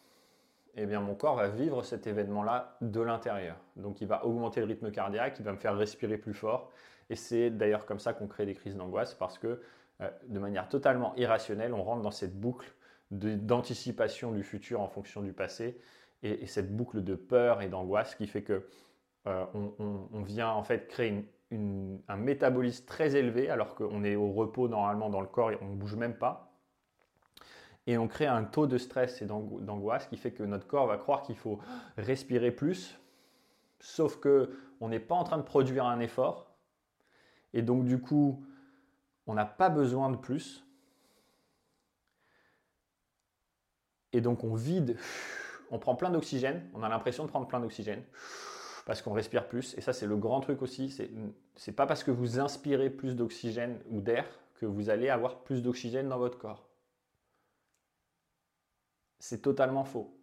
eh 0.76 0.86
bien 0.86 1.02
mon 1.02 1.16
corps 1.16 1.36
va 1.36 1.48
vivre 1.48 1.84
cet 1.84 2.08
événement-là 2.08 2.78
de 2.82 3.02
l'intérieur. 3.02 3.58
Donc 3.76 4.02
il 4.02 4.08
va 4.08 4.26
augmenter 4.26 4.62
le 4.62 4.68
rythme 4.68 4.92
cardiaque, 4.92 5.36
il 5.40 5.46
va 5.46 5.52
me 5.52 5.58
faire 5.58 5.76
respirer 5.76 6.18
plus 6.18 6.34
fort. 6.34 6.72
Et 7.10 7.16
c'est 7.16 7.50
d'ailleurs 7.50 7.86
comme 7.86 8.00
ça 8.00 8.14
qu'on 8.14 8.28
crée 8.28 8.46
des 8.46 8.54
crises 8.54 8.76
d'angoisse, 8.76 9.14
parce 9.14 9.38
que 9.38 9.62
euh, 10.02 10.10
de 10.28 10.40
manière 10.40 10.70
totalement 10.70 11.14
irrationnelle, 11.18 11.74
on 11.74 11.84
rentre 11.84 12.02
dans 12.02 12.12
cette 12.12 12.40
boucle 12.40 12.74
d'anticipation 13.12 14.32
du 14.32 14.44
futur 14.44 14.80
en 14.80 14.88
fonction 14.88 15.22
du 15.22 15.34
passé, 15.34 15.78
et, 16.24 16.46
cette 16.48 16.74
boucle 16.74 17.04
de 17.04 17.16
peur 17.16 17.62
et 17.62 17.68
d'angoisse 17.68 18.16
qui 18.16 18.28
fait 18.28 18.44
que 18.44 18.66
euh, 19.28 19.46
on, 19.54 20.22
vient 20.22 20.50
en 20.50 20.64
fait 20.64 20.88
créer 20.88 21.28
un 21.52 22.16
métabolisme 22.16 22.86
très 22.86 23.16
élevé 23.16 23.50
alors 23.50 23.76
qu'on 23.76 24.04
est 24.04 24.16
au 24.16 24.32
repos 24.32 24.70
normalement 24.70 25.10
dans 25.10 25.20
le 25.20 25.28
corps 25.28 25.52
et 25.52 25.58
on 25.62 25.68
ne 25.68 25.76
bouge 25.76 25.96
même 25.96 26.16
pas. 26.16 26.51
Et 27.88 27.98
on 27.98 28.08
crée 28.08 28.28
un 28.28 28.44
taux 28.44 28.68
de 28.68 28.78
stress 28.78 29.22
et 29.22 29.26
d'angoisse 29.26 30.08
qui 30.08 30.18
fait 30.18 30.32
que 30.32 30.44
notre 30.44 30.68
corps 30.68 30.88
va 30.88 30.98
croire 30.98 31.24
qu'il 31.24 31.36
faut 31.36 31.60
respirer 31.98 32.52
plus, 32.52 33.00
sauf 33.80 34.20
que 34.20 34.58
on 34.80 34.90
n'est 34.90 35.00
pas 35.00 35.16
en 35.16 35.24
train 35.24 35.38
de 35.38 35.44
produire 35.44 35.86
un 35.86 36.00
effort. 36.00 36.52
Et 37.54 37.62
donc 37.62 37.86
du 37.86 38.00
coup, 38.00 38.44
on 39.28 39.34
n'a 39.34 39.46
pas 39.46 39.70
besoin 39.70 40.10
de 40.10 40.18
plus. 40.18 40.66
Et 44.14 44.22
donc 44.22 44.44
on 44.44 44.56
vide, 44.56 44.98
on 45.72 45.80
prend 45.80 45.96
plein 45.96 46.10
d'oxygène, 46.10 46.70
on 46.74 46.84
a 46.84 46.90
l'impression 46.90 47.26
de 47.26 47.30
prendre 47.30 47.48
plein 47.48 47.60
d'oxygène 47.60 48.04
parce 48.86 49.02
qu'on 49.02 49.14
respire 49.14 49.48
plus. 49.48 49.76
Et 49.78 49.82
ça, 49.82 49.94
c'est 49.94 50.06
le 50.06 50.18
grand 50.18 50.42
truc 50.42 50.62
aussi. 50.62 50.90
C'est, 50.90 51.10
n'est 51.12 51.74
pas 51.74 51.86
parce 51.86 52.04
que 52.04 52.12
vous 52.12 52.40
inspirez 52.40 52.90
plus 52.90 53.16
d'oxygène 53.16 53.80
ou 53.90 54.02
d'air 54.02 54.26
que 54.56 54.66
vous 54.66 54.90
allez 54.90 55.10
avoir 55.10 55.44
plus 55.44 55.62
d'oxygène 55.62 56.10
dans 56.10 56.18
votre 56.18 56.38
corps. 56.38 56.71
C'est 59.22 59.44
totalement 59.44 59.84
faux. 59.84 60.18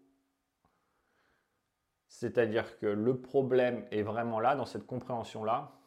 C'est-à-dire 2.09 2.81
que 2.81 2.87
le 2.87 3.21
problème 3.21 3.87
est 3.93 4.03
vraiment 4.03 4.41
là, 4.41 4.57
dans 4.57 4.67
cette 4.67 4.87
compréhension-là. 4.87 5.79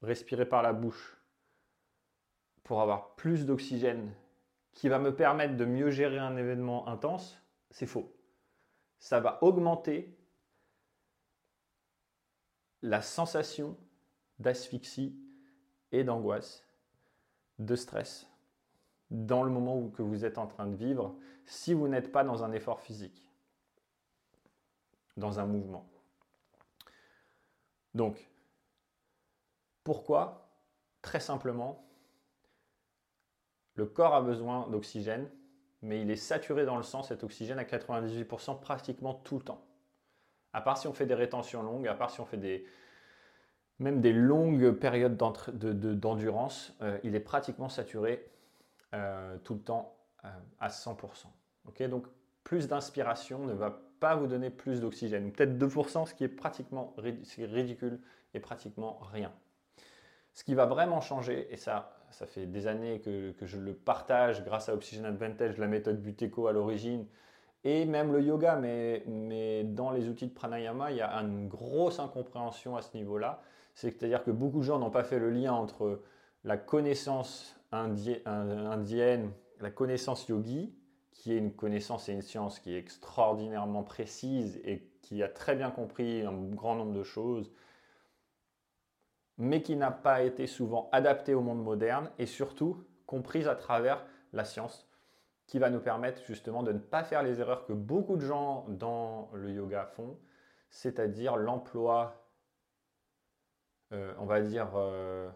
Respirer 0.00 0.46
par 0.46 0.62
la 0.62 0.72
bouche 0.72 1.20
pour 2.64 2.80
avoir 2.80 3.14
plus 3.16 3.44
d'oxygène 3.44 4.14
qui 4.72 4.88
va 4.88 4.98
me 4.98 5.14
permettre 5.14 5.58
de 5.58 5.66
mieux 5.66 5.90
gérer 5.90 6.18
un 6.18 6.38
événement 6.38 6.88
intense, 6.88 7.38
c'est 7.70 7.86
faux. 7.86 8.16
Ça 8.98 9.20
va 9.20 9.38
augmenter 9.44 10.16
la 12.80 13.02
sensation 13.02 13.76
d'asphyxie 14.38 15.14
et 15.92 16.02
d'angoisse, 16.02 16.66
de 17.58 17.76
stress 17.76 18.26
dans 19.10 19.42
le 19.42 19.50
moment 19.50 19.78
où 19.78 19.90
que 19.90 20.00
vous 20.00 20.24
êtes 20.24 20.38
en 20.38 20.46
train 20.46 20.66
de 20.66 20.74
vivre 20.74 21.14
si 21.46 21.74
vous 21.74 21.88
n'êtes 21.88 22.12
pas 22.12 22.24
dans 22.24 22.44
un 22.44 22.52
effort 22.52 22.80
physique, 22.80 23.22
dans 25.16 25.40
un 25.40 25.46
mouvement. 25.46 25.88
Donc, 27.94 28.28
pourquoi? 29.84 30.48
Très 31.02 31.20
simplement, 31.20 31.84
le 33.74 33.86
corps 33.86 34.14
a 34.14 34.22
besoin 34.22 34.68
d'oxygène, 34.68 35.28
mais 35.82 36.00
il 36.00 36.10
est 36.10 36.16
saturé 36.16 36.64
dans 36.64 36.76
le 36.76 36.82
sang, 36.82 37.02
cet 37.02 37.24
oxygène, 37.24 37.58
à 37.58 37.64
98% 37.64 38.60
pratiquement 38.60 39.14
tout 39.14 39.38
le 39.38 39.42
temps. 39.42 39.64
À 40.52 40.60
part 40.60 40.78
si 40.78 40.86
on 40.86 40.92
fait 40.92 41.06
des 41.06 41.14
rétentions 41.14 41.62
longues, 41.62 41.88
à 41.88 41.94
part 41.94 42.10
si 42.10 42.20
on 42.20 42.24
fait 42.24 42.36
des, 42.36 42.66
même 43.78 44.00
des 44.00 44.12
longues 44.12 44.72
périodes 44.72 45.16
d'endurance, 45.16 46.74
euh, 46.82 46.98
il 47.02 47.14
est 47.14 47.20
pratiquement 47.20 47.68
saturé 47.68 48.30
euh, 48.94 49.36
tout 49.38 49.54
le 49.54 49.60
temps 49.60 49.96
à 50.22 50.68
100%. 50.68 51.26
Donc 51.88 52.06
plus 52.44 52.68
d'inspiration 52.68 53.46
ne 53.46 53.52
va 53.52 53.82
pas 54.00 54.16
vous 54.16 54.26
donner 54.26 54.50
plus 54.50 54.80
d'oxygène. 54.80 55.30
Peut-être 55.32 55.56
2%, 55.56 56.06
ce 56.06 56.14
qui 56.14 56.24
est 56.24 56.28
pratiquement 56.28 56.94
ridicule 56.98 58.00
et 58.34 58.40
pratiquement 58.40 58.98
rien. 59.12 59.32
Ce 60.34 60.44
qui 60.44 60.54
va 60.54 60.66
vraiment 60.66 61.00
changer, 61.00 61.52
et 61.52 61.56
ça, 61.56 61.96
ça 62.10 62.26
fait 62.26 62.46
des 62.46 62.66
années 62.66 63.00
que, 63.00 63.34
je 63.42 63.58
le 63.58 63.74
partage 63.74 64.44
grâce 64.44 64.68
à 64.68 64.74
Oxygen 64.74 65.04
Advantage, 65.04 65.58
la 65.58 65.66
méthode 65.66 66.00
Buteco 66.00 66.46
à 66.46 66.52
l'origine, 66.52 67.06
et 67.64 67.84
même 67.84 68.12
le 68.12 68.22
yoga, 68.22 68.56
mais, 68.56 69.04
mais 69.06 69.62
dans 69.62 69.90
les 69.90 70.08
outils 70.08 70.26
de 70.26 70.32
pranayama, 70.32 70.90
il 70.90 70.96
y 70.96 71.00
a 71.00 71.12
une 71.18 71.46
grosse 71.48 72.00
incompréhension 72.00 72.76
à 72.76 72.82
ce 72.82 72.96
niveau-là. 72.96 73.40
C'est-à-dire 73.74 74.24
que 74.24 74.32
beaucoup 74.32 74.58
de 74.58 74.64
gens 74.64 74.78
n'ont 74.78 74.90
pas 74.90 75.04
fait 75.04 75.18
le 75.18 75.30
lien 75.30 75.52
entre 75.52 76.02
la 76.44 76.56
connaissance 76.56 77.56
indienne, 77.70 79.30
la 79.62 79.70
connaissance 79.70 80.26
yogi, 80.28 80.74
qui 81.12 81.32
est 81.32 81.38
une 81.38 81.54
connaissance 81.54 82.08
et 82.08 82.12
une 82.12 82.22
science 82.22 82.58
qui 82.58 82.74
est 82.74 82.78
extraordinairement 82.78 83.84
précise 83.84 84.60
et 84.64 84.90
qui 85.02 85.22
a 85.22 85.28
très 85.28 85.54
bien 85.54 85.70
compris 85.70 86.22
un 86.22 86.32
grand 86.32 86.74
nombre 86.74 86.92
de 86.92 87.04
choses, 87.04 87.52
mais 89.38 89.62
qui 89.62 89.76
n'a 89.76 89.92
pas 89.92 90.22
été 90.22 90.46
souvent 90.46 90.88
adaptée 90.92 91.34
au 91.34 91.40
monde 91.40 91.62
moderne 91.62 92.10
et 92.18 92.26
surtout 92.26 92.84
comprise 93.06 93.46
à 93.46 93.54
travers 93.54 94.04
la 94.32 94.44
science 94.44 94.88
qui 95.46 95.58
va 95.58 95.70
nous 95.70 95.80
permettre 95.80 96.22
justement 96.24 96.62
de 96.62 96.72
ne 96.72 96.78
pas 96.78 97.04
faire 97.04 97.22
les 97.22 97.40
erreurs 97.40 97.64
que 97.64 97.72
beaucoup 97.72 98.16
de 98.16 98.24
gens 98.24 98.64
dans 98.68 99.30
le 99.32 99.52
yoga 99.52 99.84
font, 99.84 100.18
c'est-à-dire 100.70 101.36
l'emploi, 101.36 102.26
euh, 103.92 104.14
on 104.18 104.24
va 104.24 104.40
dire, 104.40 104.70
euh, 104.74 105.30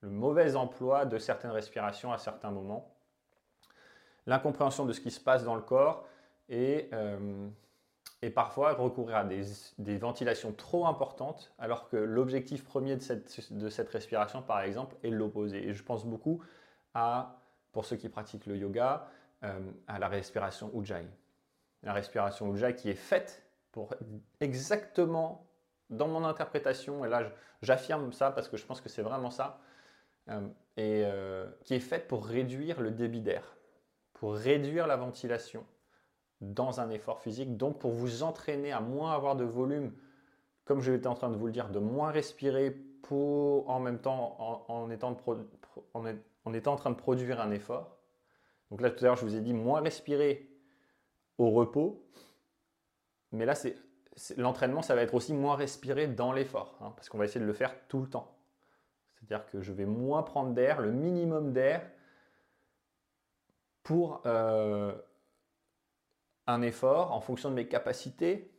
le 0.00 0.10
mauvais 0.10 0.56
emploi 0.56 1.06
de 1.06 1.16
certaines 1.18 1.52
respirations 1.52 2.12
à 2.12 2.18
certains 2.18 2.50
moments, 2.50 2.99
l'incompréhension 4.30 4.86
de 4.86 4.92
ce 4.92 5.00
qui 5.00 5.10
se 5.10 5.20
passe 5.20 5.44
dans 5.44 5.56
le 5.56 5.60
corps 5.60 6.06
et, 6.48 6.88
euh, 6.92 7.48
parfois 8.34 8.74
recourir 8.74 9.16
à 9.16 9.24
des, 9.24 9.98
ventilations 9.98 10.52
trop 10.52 10.86
importantes 10.86 11.52
alors 11.58 11.88
que 11.88 11.96
l'objectif 11.96 12.64
premier 12.64 12.96
de 12.96 13.02
cette, 13.02 13.88
respiration, 13.88 14.42
par 14.42 14.60
exemple, 14.60 14.94
est 15.02 15.10
l'opposé. 15.10 15.66
Et 15.66 15.74
je 15.74 15.82
pense 15.82 16.06
beaucoup 16.06 16.42
à, 16.94 17.40
pour 17.72 17.84
ceux 17.84 17.96
qui 17.96 18.08
pratiquent 18.08 18.46
le 18.46 18.56
yoga, 18.56 19.08
euh, 19.42 19.58
à 19.88 19.98
la 19.98 20.06
respiration 20.06 20.70
Ujjayi. 20.78 21.08
La 21.82 21.92
respiration 21.92 22.54
Ujjayi 22.54 22.76
qui 22.76 22.88
est 22.88 22.94
faite 22.94 23.42
pour 23.72 23.94
exactement, 24.40 25.46
dans 25.88 26.06
mon 26.06 26.24
interprétation, 26.24 27.04
et 27.04 27.08
là 27.08 27.32
j'affirme 27.62 28.12
ça 28.12 28.30
parce 28.30 28.48
que 28.48 28.56
je 28.56 28.66
pense 28.66 28.80
que 28.80 28.88
c'est 28.88 29.02
vraiment 29.02 29.30
ça, 29.30 29.60
euh, 30.28 30.46
et 30.76 31.04
qui 31.64 31.74
est 31.74 31.80
faite 31.80 32.06
pour 32.06 32.26
réduire 32.26 32.80
le 32.80 32.90
débit 32.90 33.22
d'air, 33.22 33.56
pour 34.20 34.36
réduire 34.36 34.86
la 34.86 34.96
ventilation 34.96 35.66
dans 36.40 36.80
un 36.80 36.90
effort 36.90 37.20
physique, 37.20 37.56
donc 37.56 37.80
pour 37.80 37.90
vous 37.90 38.22
entraîner 38.22 38.70
à 38.70 38.80
moins 38.80 39.12
avoir 39.12 39.34
de 39.34 39.44
volume, 39.44 39.92
comme 40.64 40.80
je 40.80 40.92
étais 40.92 41.08
en 41.08 41.14
train 41.14 41.30
de 41.30 41.36
vous 41.36 41.46
le 41.46 41.52
dire, 41.52 41.68
de 41.68 41.80
moins 41.80 42.12
respirer 42.12 42.70
pour 42.70 43.68
en 43.68 43.80
même 43.80 43.98
temps 43.98 44.64
en, 44.68 44.88
étant, 44.90 45.08
en 45.94 46.04
en 46.04 46.76
train 46.76 46.90
de 46.90 46.96
produire 46.96 47.40
un 47.40 47.50
effort 47.50 48.00
donc 48.70 48.80
là, 48.80 48.90
tout 48.90 49.04
à 49.04 49.08
l'heure, 49.08 49.16
je 49.16 49.24
vous 49.24 49.34
ai 49.34 49.40
dit 49.40 49.52
moins 49.52 49.80
respirer 49.80 50.48
au 51.38 51.50
repos. 51.50 52.06
Mais 53.32 53.44
là, 53.44 53.54
c'est, 53.54 53.76
l'entraînement, 54.36 54.82
ça 54.82 54.94
va 54.94 55.02
être 55.02 55.14
aussi 55.14 55.34
moins 55.34 55.56
respirer 55.56 56.06
dans 56.06 56.32
l'effort, 56.32 56.78
hein, 56.80 56.92
parce 56.96 57.08
qu'on 57.08 57.18
va 57.18 57.24
essayer 57.24 57.40
de 57.40 57.46
le 57.46 57.52
faire 57.52 57.74
tout 57.88 58.00
le 58.00 58.08
temps. 58.08 58.36
C'est-à-dire 59.14 59.46
que 59.46 59.60
je 59.60 59.72
vais 59.72 59.86
moins 59.86 60.22
prendre 60.22 60.52
d'air, 60.52 60.80
le 60.80 60.92
minimum 60.92 61.52
d'air, 61.52 61.88
pour 63.90 64.22
euh, 64.24 64.92
un 66.46 66.62
effort 66.62 67.10
en 67.10 67.20
fonction 67.20 67.50
de 67.50 67.56
mes 67.56 67.66
capacités. 67.66 68.54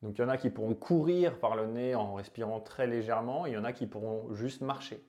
Donc 0.00 0.16
il 0.16 0.22
y 0.22 0.24
en 0.24 0.30
a 0.30 0.38
qui 0.38 0.48
pourront 0.48 0.74
courir 0.74 1.38
par 1.38 1.56
le 1.56 1.66
nez 1.66 1.94
en 1.94 2.14
respirant 2.14 2.58
très 2.58 2.86
légèrement, 2.86 3.44
il 3.44 3.52
y 3.52 3.58
en 3.58 3.64
a 3.64 3.74
qui 3.74 3.86
pourront 3.86 4.32
juste 4.32 4.62
marcher. 4.62 5.06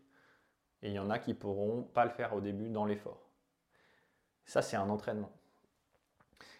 Et 0.81 0.89
il 0.89 0.93
y 0.93 0.99
en 0.99 1.09
a 1.09 1.17
qui 1.17 1.33
pourront 1.33 1.83
pas 1.83 2.03
le 2.03 2.11
faire 2.11 2.35
au 2.35 2.41
début 2.41 2.67
dans 2.67 2.83
l'effort. 2.83 3.29
Ça, 4.43 4.61
c'est 4.61 4.75
un 4.75 4.89
entraînement. 4.89 5.31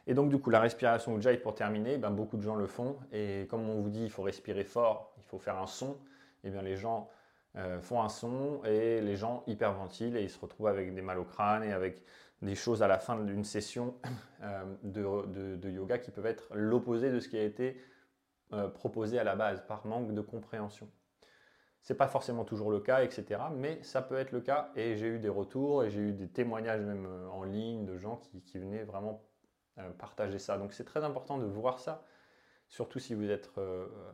Et 0.08 0.14
donc, 0.14 0.30
du 0.30 0.40
coup, 0.40 0.50
la 0.50 0.62
respiration 0.62 1.18
Ujjayi, 1.18 1.40
pour 1.40 1.56
terminer, 1.56 1.98
ben, 1.98 2.12
beaucoup 2.12 2.38
de 2.38 2.42
gens 2.42 2.56
le 2.56 2.68
font. 2.68 2.96
Et 3.12 3.48
comme 3.50 3.70
on 3.70 3.82
vous 3.82 3.90
dit, 3.90 4.06
il 4.06 4.10
faut 4.10 4.24
respirer 4.24 4.64
fort, 4.64 5.14
il 5.18 5.24
faut 5.24 5.40
faire 5.40 5.58
un 5.58 5.68
son, 5.68 5.92
et 5.92 6.48
eh 6.48 6.50
bien 6.52 6.62
les 6.62 6.78
gens 6.78 7.10
euh, 7.58 7.80
font 7.80 8.02
un 8.02 8.10
son 8.10 8.62
et 8.66 9.00
les 9.00 9.16
gens 9.16 9.44
hyperventilent 9.48 10.18
et 10.18 10.24
ils 10.24 10.30
se 10.30 10.40
retrouvent 10.40 10.68
avec 10.68 10.94
des 10.94 11.02
mal 11.02 11.20
au 11.20 11.24
crâne 11.24 11.64
et 11.64 11.72
avec 11.72 12.04
des 12.46 12.56
choses 12.56 12.82
à 12.82 12.88
la 12.88 13.00
fin 13.00 13.20
d'une 13.20 13.44
session 13.44 13.96
euh, 14.44 14.64
de, 14.84 15.70
yoga 15.70 15.98
qui 15.98 16.12
peuvent 16.12 16.26
être 16.26 16.48
l'opposé 16.54 17.12
de 17.12 17.20
ce 17.20 17.28
qui 17.28 17.38
a 17.38 17.44
été 17.44 17.82
euh, 18.54 18.70
proposé 18.70 19.20
à 19.20 19.24
la 19.24 19.36
base 19.36 19.66
par 19.68 19.86
manque 19.86 20.14
de 20.14 20.22
compréhension 20.22 20.90
n'est 21.88 21.96
pas 21.96 22.08
forcément 22.08 22.46
toujours 22.46 22.72
le 22.72 22.80
cas, 22.80 23.04
etc. 23.04 23.40
Mais 23.56 23.84
ça 23.84 24.02
peut 24.02 24.18
être 24.18 24.32
le 24.32 24.42
cas 24.42 24.72
et 24.76 24.96
j'ai 24.96 25.06
eu 25.06 25.20
des 25.20 25.30
retours 25.30 25.84
et 25.84 25.92
j'ai 25.92 26.00
eu 26.00 26.14
des 26.14 26.28
témoignages 26.28 26.82
même 26.82 27.06
euh, 27.06 27.28
en 27.30 27.44
ligne 27.44 27.86
de 27.86 27.98
gens 27.98 28.18
qui, 28.18 28.58
venaient 28.58 28.84
vraiment 28.84 29.24
partager 30.00 30.40
ça. 30.40 30.58
Donc 30.58 30.74
c'est 30.74 30.86
très 30.86 31.04
important 31.04 31.38
de 31.38 31.46
voir 31.46 31.80
ça, 31.80 32.04
surtout 32.70 32.98
si 32.98 33.14
vous 33.14 33.30
êtes, 33.30 33.52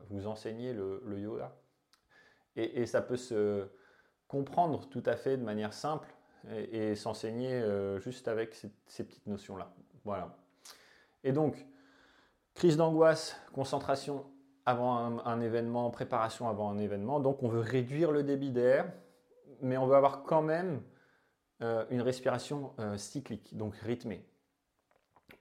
vous 0.09 0.25
enseignez 0.27 0.73
le, 0.73 1.19
yoga. 1.19 1.55
Et, 2.55 2.87
ça 2.87 2.99
peut 2.99 3.15
se 3.15 3.69
comprendre 4.27 4.89
tout 4.89 5.03
à 5.05 5.15
fait 5.15 5.37
de 5.37 5.43
manière 5.43 5.71
simple 5.71 6.11
et, 6.49 6.95
s'enseigner 6.95 7.63
juste 7.99 8.27
avec 8.27 8.55
ces 8.87 9.03
petites 9.03 9.27
notions-là. 9.27 9.73
Voilà. 10.03 10.35
Et 11.23 11.31
donc, 11.31 11.65
crise 12.55 12.77
d'angoisse, 12.77 13.35
concentration 13.53 14.25
avant 14.65 15.25
un, 15.25 15.41
événement, 15.41 15.89
préparation 15.89 16.47
avant 16.47 16.69
un 16.69 16.77
événement. 16.77 17.19
Donc 17.19 17.43
on 17.43 17.47
veut 17.47 17.59
réduire 17.59 18.11
le 18.11 18.23
débit 18.23 18.51
d'air, 18.51 18.91
mais 19.61 19.77
on 19.77 19.87
veut 19.87 19.95
avoir 19.95 20.23
quand 20.23 20.41
même 20.41 20.81
euh, 21.61 21.85
une 21.89 22.01
respiration 22.01 22.73
euh, 22.79 22.97
cyclique, 22.97 23.55
donc 23.57 23.75
rythmée. 23.75 24.25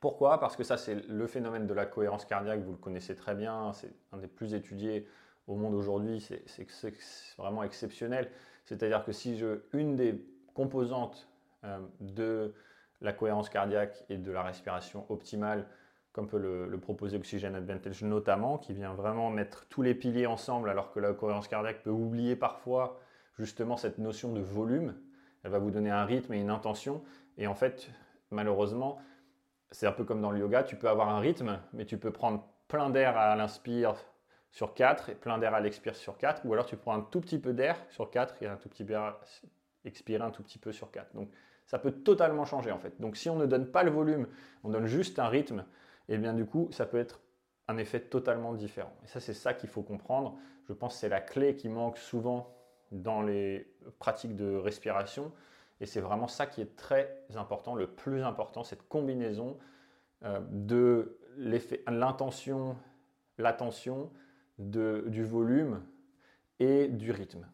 Pourquoi? 0.00 0.40
Parce 0.40 0.56
que 0.56 0.64
ça, 0.64 0.78
c'est 0.78 0.94
le 0.94 1.26
phénomène 1.26 1.66
de 1.66 1.74
la 1.74 1.84
cohérence 1.84 2.24
cardiaque, 2.24 2.60
vous 2.60 2.72
le 2.72 2.78
connaissez 2.78 3.14
très 3.14 3.34
bien, 3.34 3.72
c'est 3.74 3.92
un 4.12 4.18
des 4.18 4.28
plus 4.28 4.54
étudiés 4.54 5.06
au 5.46 5.56
monde 5.56 5.74
aujourd'hui, 5.74 6.20
c'est 6.20 6.44
vraiment 7.36 7.62
exceptionnel. 7.62 8.30
C'est-à-dire 8.64 9.04
que 9.04 9.12
si 9.12 9.36
je, 9.36 9.60
une 9.72 9.96
des 9.96 10.24
euh, 11.64 11.78
de 12.00 12.54
la 13.00 13.12
cohérence 13.12 13.48
cardiaque 13.48 14.04
et 14.08 14.18
de 14.18 14.30
la 14.30 14.42
respiration 14.42 15.06
optimale, 15.08 15.66
comme 16.12 16.28
peut 16.28 16.38
le, 16.38 16.78
proposer 16.78 17.16
Oxygen 17.16 17.54
Advantage 17.54 18.02
notamment, 18.02 18.58
qui 18.58 18.72
vient 18.72 18.94
vraiment 18.94 19.30
mettre 19.30 19.66
tous 19.68 19.82
les 19.82 19.94
piliers 19.94 20.26
ensemble, 20.26 20.68
alors 20.68 20.92
que 20.92 21.00
la 21.00 21.12
cohérence 21.12 21.48
cardiaque 21.48 21.82
peut 21.82 21.90
oublier 21.90 22.36
parfois 22.36 22.98
justement 23.38 23.76
cette 23.76 23.98
notion 23.98 24.32
de 24.32 24.40
volume. 24.40 24.94
Elle 25.44 25.50
va 25.50 25.58
vous 25.58 25.70
donner 25.70 25.90
un 25.90 26.04
rythme 26.04 26.34
et 26.34 26.40
une 26.40 26.50
intention. 26.50 27.02
Et 27.38 27.46
en 27.46 27.54
fait, 27.54 27.90
malheureusement, 28.30 28.98
c'est 29.70 29.86
un 29.86 29.92
peu 29.92 30.04
comme 30.04 30.20
dans 30.20 30.30
le 30.30 30.40
yoga, 30.40 30.62
tu 30.62 30.76
peux 30.76 30.88
avoir 30.88 31.08
un 31.08 31.20
rythme, 31.20 31.60
mais 31.72 31.86
tu 31.86 31.96
peux 31.96 32.10
prendre 32.10 32.44
plein 32.68 32.90
d'air 32.90 33.16
à 33.16 33.34
l'inspire 33.36 33.94
sur 34.50 34.74
4 34.74 35.10
et 35.10 35.14
plein 35.14 35.38
d'air 35.38 35.54
à 35.54 35.60
l'expire 35.60 35.94
sur 35.94 36.18
4, 36.18 36.44
ou 36.44 36.52
alors 36.52 36.66
tu 36.66 36.76
prends 36.76 36.94
un 36.94 37.00
tout 37.00 37.20
petit 37.20 37.38
peu 37.38 37.52
d'air 37.52 37.76
sur 37.88 38.10
4 38.10 38.42
et 38.42 38.46
un 38.46 38.56
tout 38.56 38.68
petit 38.68 38.84
peu 38.84 38.96
expirer 39.84 40.22
un 40.22 40.30
tout 40.30 40.42
petit 40.42 40.58
peu 40.58 40.72
sur 40.72 40.90
4. 40.90 41.14
Donc 41.14 41.30
ça 41.66 41.78
peut 41.78 41.92
totalement 41.92 42.44
changer 42.44 42.72
en 42.72 42.78
fait. 42.78 43.00
Donc 43.00 43.16
si 43.16 43.30
on 43.30 43.36
ne 43.36 43.46
donne 43.46 43.66
pas 43.66 43.82
le 43.82 43.90
volume, 43.90 44.26
on 44.64 44.70
donne 44.70 44.86
juste 44.86 45.18
un 45.18 45.28
rythme, 45.28 45.64
et 46.08 46.14
eh 46.14 46.18
bien 46.18 46.34
du 46.34 46.44
coup 46.44 46.68
ça 46.72 46.86
peut 46.86 46.98
être 46.98 47.20
un 47.68 47.76
effet 47.76 48.00
totalement 48.00 48.54
différent. 48.54 48.92
Et 49.04 49.06
ça 49.06 49.20
c'est 49.20 49.34
ça 49.34 49.54
qu'il 49.54 49.68
faut 49.68 49.82
comprendre. 49.82 50.36
Je 50.68 50.72
pense 50.72 50.94
que 50.94 51.00
c'est 51.00 51.08
la 51.08 51.20
clé 51.20 51.56
qui 51.56 51.68
manque 51.68 51.98
souvent 51.98 52.54
dans 52.92 53.22
les 53.22 53.72
pratiques 53.98 54.36
de 54.36 54.56
respiration. 54.56 55.32
Et 55.80 55.86
c'est 55.86 56.00
vraiment 56.00 56.28
ça 56.28 56.46
qui 56.46 56.60
est 56.60 56.76
très 56.76 57.24
important, 57.36 57.74
le 57.74 57.86
plus 57.86 58.22
important, 58.22 58.64
cette 58.64 58.86
combinaison 58.88 59.56
euh, 60.24 60.40
de 60.50 61.18
l'intention, 61.86 62.76
l'attention, 63.38 64.10
du 64.58 65.24
volume 65.24 65.82
et 66.58 66.88
du 66.88 67.12
rythme. 67.12 67.46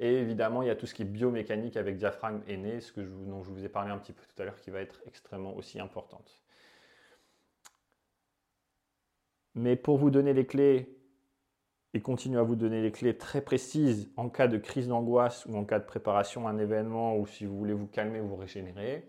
Et 0.00 0.14
évidemment, 0.14 0.62
il 0.62 0.66
y 0.66 0.70
a 0.70 0.76
tout 0.76 0.86
ce 0.86 0.94
qui 0.94 1.02
est 1.02 1.06
biomécanique 1.06 1.76
avec 1.76 1.96
diaphragme 1.96 2.42
et 2.48 2.56
nez, 2.56 2.80
ce 2.80 2.92
que 2.92 3.04
je, 3.04 3.10
dont 3.10 3.42
je 3.42 3.50
vous 3.50 3.64
ai 3.64 3.68
parlé 3.68 3.92
un 3.92 3.98
petit 3.98 4.12
peu 4.12 4.22
tout 4.24 4.42
à 4.42 4.44
l'heure, 4.44 4.60
qui 4.60 4.70
va 4.70 4.80
être 4.80 5.00
extrêmement 5.06 5.54
aussi 5.54 5.78
importante. 5.78 6.42
Mais 9.54 9.76
pour 9.76 9.96
vous 9.98 10.10
donner 10.10 10.32
les 10.32 10.46
clés 10.46 10.98
et 11.92 12.00
continuer 12.02 12.40
à 12.40 12.42
vous 12.42 12.56
donner 12.56 12.82
les 12.82 12.90
clés 12.90 13.16
très 13.16 13.40
précises 13.40 14.10
en 14.16 14.28
cas 14.28 14.48
de 14.48 14.58
crise 14.58 14.88
d'angoisse 14.88 15.46
ou 15.46 15.56
en 15.56 15.64
cas 15.64 15.78
de 15.78 15.84
préparation 15.84 16.48
à 16.48 16.50
un 16.50 16.58
événement 16.58 17.16
ou 17.16 17.26
si 17.28 17.46
vous 17.46 17.56
voulez 17.56 17.72
vous 17.72 17.86
calmer, 17.86 18.18
vous 18.18 18.34
régénérer, 18.34 19.08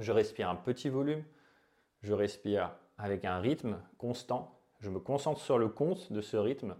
je 0.00 0.10
respire 0.10 0.50
un 0.50 0.56
petit 0.56 0.88
volume, 0.88 1.22
je 2.02 2.12
respire 2.12 2.74
avec 2.98 3.24
un 3.24 3.38
rythme 3.38 3.80
constant, 3.98 4.60
je 4.80 4.90
me 4.90 4.98
concentre 4.98 5.40
sur 5.40 5.58
le 5.58 5.68
compte 5.68 6.12
de 6.12 6.20
ce 6.20 6.36
rythme 6.36 6.74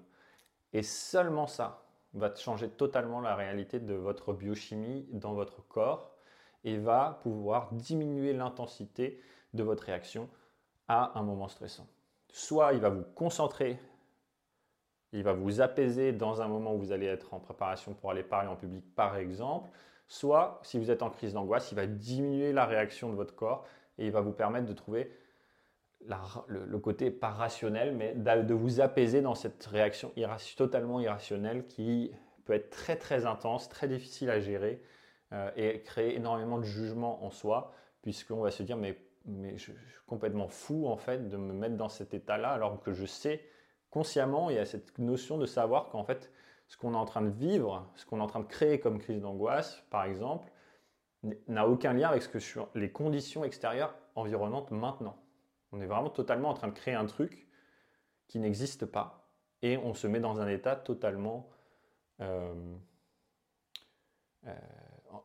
et 0.72 0.82
seulement 0.82 1.46
ça 1.46 1.85
va 2.18 2.34
changer 2.34 2.68
totalement 2.68 3.20
la 3.20 3.34
réalité 3.34 3.80
de 3.80 3.94
votre 3.94 4.32
biochimie 4.32 5.06
dans 5.12 5.34
votre 5.34 5.66
corps 5.68 6.12
et 6.64 6.78
va 6.78 7.20
pouvoir 7.22 7.72
diminuer 7.72 8.32
l'intensité 8.32 9.20
de 9.54 9.62
votre 9.62 9.84
réaction 9.84 10.28
à 10.88 11.18
un 11.18 11.22
moment 11.22 11.48
stressant. 11.48 11.86
Soit 12.32 12.72
il 12.72 12.80
va 12.80 12.90
vous 12.90 13.04
concentrer 13.14 13.78
il 15.12 15.22
va 15.22 15.32
vous 15.32 15.60
apaiser 15.60 16.12
dans 16.12 16.42
un 16.42 16.48
moment 16.48 16.74
où 16.74 16.78
vous 16.78 16.92
allez 16.92 17.06
être 17.06 17.32
en 17.32 17.40
préparation 17.40 17.94
pour 17.94 18.10
aller 18.10 18.22
parler 18.22 18.48
en 18.48 18.56
public, 18.56 18.84
par 18.94 19.16
exemple. 19.16 19.70
Soit, 20.08 20.60
si 20.62 20.78
vous 20.78 20.90
êtes 20.90 21.02
en 21.02 21.10
crise 21.10 21.32
d'angoisse, 21.32 21.72
il 21.72 21.74
va 21.74 21.86
diminuer 21.86 22.52
la 22.52 22.66
réaction 22.66 23.10
de 23.10 23.14
votre 23.14 23.34
corps 23.34 23.64
et 23.98 24.06
il 24.06 24.12
va 24.12 24.20
vous 24.20 24.32
permettre 24.32 24.66
de 24.66 24.72
trouver 24.72 25.10
le, 26.06 26.78
côté 26.78 27.10
pas 27.10 27.30
rationnel, 27.30 27.94
mais 27.94 28.14
de 28.14 28.54
vous 28.54 28.80
apaiser 28.80 29.22
dans 29.22 29.34
cette 29.34 29.64
réaction 29.66 30.12
totalement 30.56 31.00
irrationnelle 31.00 31.66
qui 31.66 32.12
peut 32.44 32.52
être 32.52 32.70
très 32.70 32.96
très 32.96 33.26
intense, 33.26 33.68
très 33.68 33.88
difficile 33.88 34.30
à 34.30 34.38
gérer 34.38 34.80
euh, 35.32 35.50
et 35.56 35.80
créer 35.82 36.14
énormément 36.14 36.58
de 36.58 36.64
jugement 36.64 37.24
en 37.24 37.30
soi, 37.30 37.72
puisqu'on 38.02 38.40
va 38.40 38.50
se 38.50 38.62
dire 38.62 38.76
mais, 38.76 38.96
je, 39.26 39.56
je, 39.56 39.70
suis 39.72 40.06
complètement 40.06 40.46
fou 40.46 40.86
en 40.86 40.96
fait 40.96 41.28
de 41.28 41.36
me 41.36 41.52
mettre 41.52 41.76
dans 41.76 41.88
cet 41.88 42.14
état-là 42.14 42.50
alors 42.50 42.80
que 42.80 42.92
je 42.92 43.04
sais 43.04 43.42
consciemment, 43.96 44.50
il 44.50 44.56
y 44.56 44.58
a 44.58 44.66
cette 44.66 44.98
notion 44.98 45.38
de 45.38 45.46
savoir 45.46 45.88
qu'en 45.88 46.04
fait, 46.04 46.30
ce 46.68 46.76
qu'on 46.76 46.92
est 46.92 46.98
en 46.98 47.06
train 47.06 47.22
de 47.22 47.30
vivre, 47.30 47.90
ce 47.94 48.04
qu'on 48.04 48.18
est 48.18 48.22
en 48.22 48.26
train 48.26 48.40
de 48.40 48.46
créer 48.46 48.78
comme 48.78 48.98
crise 48.98 49.22
d'angoisse, 49.22 49.82
par 49.88 50.04
exemple, 50.04 50.52
n'a 51.48 51.66
aucun 51.66 51.94
lien 51.94 52.10
avec 52.10 52.22
ce 52.22 52.28
que 52.28 52.38
sur 52.38 52.68
les 52.74 52.90
conditions 52.90 53.42
extérieures 53.42 53.94
environnantes 54.14 54.70
maintenant. 54.70 55.16
On 55.72 55.80
est 55.80 55.86
vraiment 55.86 56.10
totalement 56.10 56.50
en 56.50 56.54
train 56.54 56.68
de 56.68 56.72
créer 56.72 56.94
un 56.94 57.06
truc 57.06 57.48
qui 58.28 58.38
n'existe 58.38 58.86
pas 58.86 59.30
et 59.62 59.76
on 59.76 59.94
se 59.94 60.06
met 60.06 60.20
dans 60.20 60.40
un 60.40 60.48
état 60.48 60.76
totalement 60.76 61.48
euh, 62.20 62.54
euh, 64.46 64.54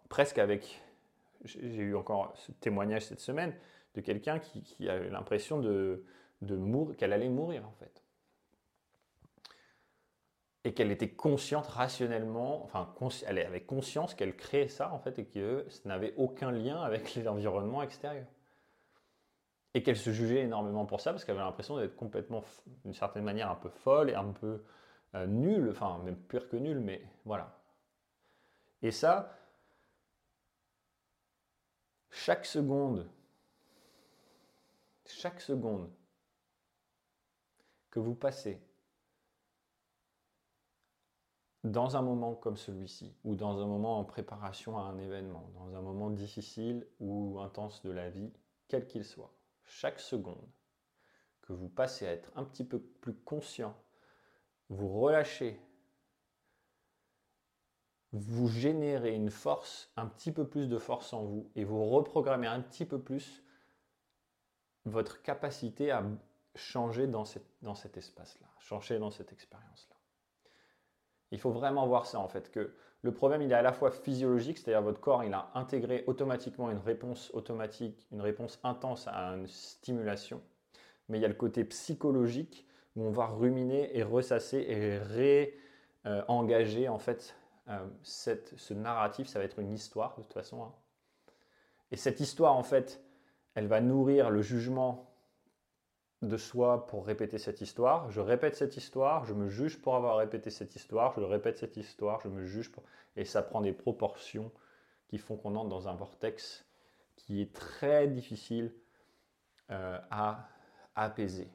presque 0.09 0.37
avec. 0.37 0.81
J'ai 1.43 1.81
eu 1.81 1.95
encore 1.95 2.33
ce 2.37 2.51
témoignage 2.51 3.05
cette 3.05 3.19
semaine 3.19 3.55
de 3.95 4.01
quelqu'un 4.01 4.37
qui, 4.39 4.61
qui 4.61 4.87
avait 4.89 5.09
l'impression 5.09 5.59
de, 5.59 6.05
de 6.41 6.55
mourir, 6.55 6.95
qu'elle 6.97 7.13
allait 7.13 7.29
mourir 7.29 7.67
en 7.67 7.71
fait 7.71 8.03
et 10.63 10.73
qu'elle 10.73 10.91
était 10.91 11.09
consciente 11.09 11.67
rationnellement, 11.67 12.63
enfin 12.63 12.93
elle 13.25 13.39
avait 13.39 13.63
conscience 13.63 14.13
qu'elle 14.13 14.35
créait 14.35 14.67
ça 14.67 14.91
en 14.93 14.99
fait 14.99 15.17
et 15.19 15.25
que 15.25 15.65
ça 15.69 15.81
n'avait 15.85 16.13
aucun 16.17 16.51
lien 16.51 16.81
avec 16.81 17.15
l'environnement 17.23 17.81
extérieur. 17.81 18.27
Et 19.73 19.83
qu'elle 19.83 19.97
se 19.97 20.11
jugeait 20.11 20.41
énormément 20.41 20.85
pour 20.85 20.99
ça 20.99 21.11
parce 21.11 21.23
qu'elle 21.23 21.35
avait 21.35 21.45
l'impression 21.45 21.77
d'être 21.77 21.95
complètement, 21.95 22.43
d'une 22.83 22.93
certaine 22.93 23.23
manière, 23.23 23.49
un 23.49 23.55
peu 23.55 23.69
folle 23.69 24.09
et 24.09 24.15
un 24.15 24.31
peu 24.31 24.63
euh, 25.15 25.25
nulle, 25.27 25.69
enfin 25.71 25.99
même 26.03 26.17
pire 26.17 26.49
que 26.49 26.57
nulle, 26.57 26.79
mais 26.79 27.01
voilà. 27.25 27.57
Et 28.81 28.91
ça, 28.91 29.37
chaque 32.09 32.45
seconde, 32.45 33.09
chaque 35.05 35.39
seconde 35.39 35.89
que 37.89 37.99
vous 37.99 38.15
passez 38.15 38.61
dans 41.63 41.95
un 41.95 42.01
moment 42.01 42.33
comme 42.33 42.57
celui-ci, 42.57 43.13
ou 43.23 43.35
dans 43.35 43.61
un 43.61 43.67
moment 43.67 43.99
en 43.99 44.03
préparation 44.03 44.77
à 44.77 44.81
un 44.81 44.97
événement, 44.97 45.51
dans 45.55 45.75
un 45.75 45.81
moment 45.81 46.09
difficile 46.09 46.87
ou 46.99 47.39
intense 47.39 47.83
de 47.83 47.91
la 47.91 48.09
vie, 48.09 48.31
quel 48.67 48.87
qu'il 48.87 49.03
soit, 49.03 49.31
chaque 49.71 49.99
seconde 49.99 50.49
que 51.41 51.53
vous 51.53 51.69
passez 51.69 52.05
à 52.05 52.11
être 52.11 52.31
un 52.35 52.43
petit 52.43 52.65
peu 52.65 52.79
plus 52.79 53.13
conscient, 53.13 53.75
vous 54.69 54.99
relâchez, 54.99 55.59
vous 58.11 58.49
générez 58.49 59.15
une 59.15 59.31
force, 59.31 59.91
un 59.95 60.07
petit 60.07 60.31
peu 60.31 60.47
plus 60.47 60.67
de 60.67 60.77
force 60.77 61.13
en 61.13 61.23
vous, 61.23 61.49
et 61.55 61.63
vous 61.63 61.85
reprogrammez 61.85 62.47
un 62.47 62.61
petit 62.61 62.85
peu 62.85 63.01
plus 63.01 63.43
votre 64.85 65.21
capacité 65.21 65.91
à 65.91 66.03
changer 66.55 67.07
dans, 67.07 67.23
cet 67.23 67.97
espace-là, 67.97 68.47
changer 68.59 68.99
dans 68.99 69.11
cette 69.11 69.31
expérience-là. 69.31 69.95
Il 71.31 71.39
faut 71.39 71.51
vraiment 71.51 71.87
voir 71.87 72.05
ça 72.05 72.19
en 72.19 72.27
fait, 72.27 72.51
que 72.51 72.75
le 73.03 73.11
problème 73.11 73.41
il 73.41 73.51
est 73.51 73.55
à 73.55 73.61
la 73.61 73.73
fois 73.73 73.91
physiologique, 73.91 74.59
c'est-à-dire 74.59 74.81
votre 74.81 74.99
corps 74.99 75.23
il 75.23 75.33
a 75.33 75.49
intégré 75.55 76.03
automatiquement 76.07 76.69
une 76.69 76.77
réponse 76.77 77.31
automatique, 77.33 78.07
une 78.11 78.21
réponse 78.21 78.59
intense 78.63 79.07
à 79.07 79.33
une 79.35 79.47
stimulation, 79.47 80.41
mais 81.09 81.17
il 81.17 81.21
y 81.21 81.25
a 81.25 81.29
le 81.29 81.33
côté 81.33 81.63
psychologique 81.65 82.67
où 82.95 83.03
on 83.03 83.11
va 83.11 83.27
ruminer 83.27 83.97
et 83.97 84.03
ressasser 84.03 84.65
et 84.67 84.99
réengager 86.03 86.89
en 86.89 86.99
fait 86.99 87.35
euh, 87.69 87.87
ce 88.03 88.73
narratif, 88.73 89.27
ça 89.27 89.39
va 89.39 89.45
être 89.45 89.59
une 89.59 89.71
histoire 89.71 90.15
de 90.17 90.23
toute 90.23 90.33
façon. 90.33 90.63
Hein. 90.63 90.73
Et 91.91 91.95
cette 91.95 92.19
histoire 92.19 92.55
en 92.55 92.63
fait, 92.63 93.03
elle 93.55 93.67
va 93.67 93.81
nourrir 93.81 94.29
le 94.29 94.41
jugement 94.41 95.10
de 96.21 96.37
soi 96.37 96.85
pour 96.87 97.05
répéter 97.05 97.37
cette 97.37 97.61
histoire. 97.61 98.11
Je 98.11 98.21
répète 98.21 98.55
cette 98.55 98.77
histoire, 98.77 99.25
je 99.25 99.33
me 99.33 99.49
juge 99.49 99.81
pour 99.81 99.95
avoir 99.95 100.17
répété 100.17 100.49
cette 100.49 100.75
histoire, 100.75 101.13
je 101.13 101.21
répète 101.21 101.57
cette 101.57 101.77
histoire, 101.77 102.21
je 102.21 102.27
me 102.27 102.45
juge 102.45 102.71
pour... 102.71 102.83
Et 103.15 103.25
ça 103.25 103.41
prend 103.41 103.61
des 103.61 103.73
proportions 103.73 104.51
qui 105.07 105.17
font 105.17 105.35
qu'on 105.35 105.55
entre 105.55 105.69
dans 105.69 105.87
un 105.87 105.95
vortex 105.95 106.65
qui 107.15 107.41
est 107.41 107.53
très 107.53 108.07
difficile 108.07 108.73
euh, 109.71 109.99
à, 110.09 110.47
apaiser. 110.95 111.49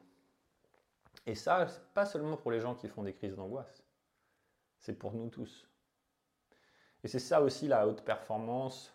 Et 1.26 1.34
ça, 1.34 1.68
c'est 1.68 1.84
pas 1.92 2.06
seulement 2.06 2.36
pour 2.36 2.50
les 2.50 2.60
gens 2.60 2.74
qui 2.74 2.88
font 2.88 3.02
des 3.02 3.12
crises 3.12 3.36
d'angoisse, 3.36 3.84
c'est 4.78 4.94
pour 4.94 5.12
nous 5.12 5.28
tous. 5.28 5.68
Et 7.04 7.08
c'est 7.08 7.18
ça 7.18 7.42
aussi 7.42 7.68
la 7.68 7.86
haute 7.86 8.02
performance 8.02 8.94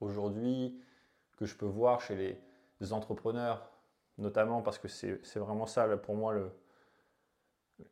aujourd'hui 0.00 0.80
que 1.36 1.46
je 1.46 1.56
peux 1.56 1.66
voir 1.66 2.00
chez 2.00 2.38
les 2.80 2.92
entrepreneurs 2.92 3.69
notamment 4.20 4.62
parce 4.62 4.78
que 4.78 4.88
c'est 4.88 5.38
vraiment 5.38 5.66
ça 5.66 5.96
pour 5.96 6.14
moi 6.14 6.34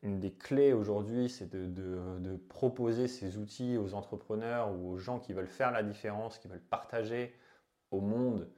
une 0.02 0.20
des 0.20 0.32
clés 0.32 0.72
aujourd'hui, 0.72 1.28
c'est 1.28 1.50
de, 1.50 2.36
proposer 2.48 3.08
ces 3.08 3.38
outils 3.38 3.76
aux 3.76 3.94
entrepreneurs 3.94 4.70
ou 4.72 4.90
aux 4.90 4.98
gens 4.98 5.18
qui 5.18 5.32
veulent 5.32 5.48
faire 5.48 5.70
la 5.72 5.82
différence, 5.82 6.38
qui 6.38 6.48
veulent 6.48 6.60
partager 6.60 7.34
au 7.90 8.00
monde 8.00 8.48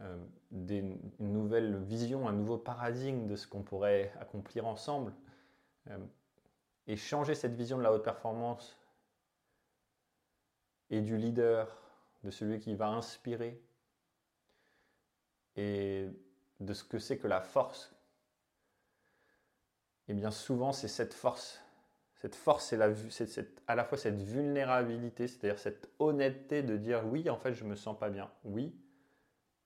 euh, 0.00 0.16
une 0.50 0.98
nouvelle 1.20 1.76
vision, 1.82 2.28
un 2.28 2.32
nouveau 2.32 2.56
paradigme 2.56 3.26
de 3.26 3.36
ce 3.36 3.46
qu'on 3.46 3.62
pourrait 3.62 4.12
accomplir 4.20 4.66
ensemble. 4.66 5.12
Euh, 5.90 5.98
et 6.86 6.96
changer 6.96 7.34
cette 7.34 7.54
vision 7.54 7.78
de 7.78 7.82
la 7.82 7.92
haute 7.92 8.02
performance 8.02 8.76
et 10.90 11.00
du 11.00 11.16
leader, 11.16 11.78
de 12.24 12.30
celui 12.30 12.58
qui 12.58 12.74
va 12.74 12.88
inspirer 12.88 13.60
et 15.56 16.08
de 16.64 16.74
ce 16.74 16.84
que 16.84 16.98
c'est 16.98 17.18
que 17.18 17.28
la 17.28 17.40
force, 17.40 17.94
et 20.08 20.12
eh 20.12 20.14
bien 20.14 20.30
souvent 20.30 20.72
c'est 20.72 20.88
cette 20.88 21.14
force. 21.14 21.60
Cette 22.22 22.36
force, 22.36 22.66
c'est 22.66 23.60
à 23.66 23.74
la 23.74 23.84
fois 23.84 23.98
cette 23.98 24.22
vulnérabilité, 24.22 25.26
c'est-à-dire 25.26 25.58
cette 25.58 25.90
honnêteté 25.98 26.62
de 26.62 26.76
dire 26.76 27.04
oui, 27.04 27.28
en 27.28 27.36
fait, 27.36 27.52
je 27.52 27.64
me 27.64 27.74
sens 27.74 27.98
pas 27.98 28.10
bien. 28.10 28.30
Oui, 28.44 28.76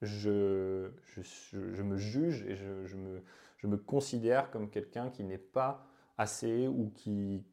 je, 0.01 0.89
je, 1.05 1.83
me 1.83 1.97
juge 1.97 2.43
et 2.47 2.55
je, 2.55 2.95
me, 2.95 3.21
je 3.57 3.67
me 3.67 3.77
considère 3.77 4.49
comme 4.49 4.71
quelqu'un 4.71 5.11
qui 5.11 5.23
n'est 5.23 5.37
pas 5.37 5.85
assez 6.17 6.67
ou 6.67 6.91
qui 6.95 7.45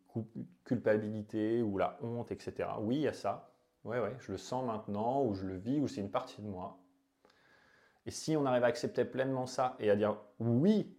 culpabilité 0.64 1.60
ou 1.60 1.76
la 1.76 1.98
honte, 2.02 2.30
etc. 2.32 2.70
Oui, 2.80 2.96
il 2.96 3.02
y 3.02 3.08
a 3.08 3.12
ça. 3.12 3.50
Ouais, 3.84 4.00
ouais, 4.00 4.16
je 4.20 4.32
le 4.32 4.38
sens 4.38 4.64
maintenant 4.64 5.22
ou 5.24 5.34
je 5.34 5.44
le 5.44 5.56
vis 5.56 5.80
ou 5.80 5.88
c'est 5.88 6.00
une 6.00 6.10
partie 6.10 6.40
de 6.40 6.46
moi. 6.46 6.78
Et 8.06 8.10
si 8.10 8.36
on 8.36 8.44
arrive 8.46 8.64
à 8.64 8.68
accepter 8.68 9.04
pleinement 9.04 9.46
ça 9.46 9.76
et 9.78 9.90
à 9.90 9.96
dire 9.96 10.18
oui, 10.38 10.96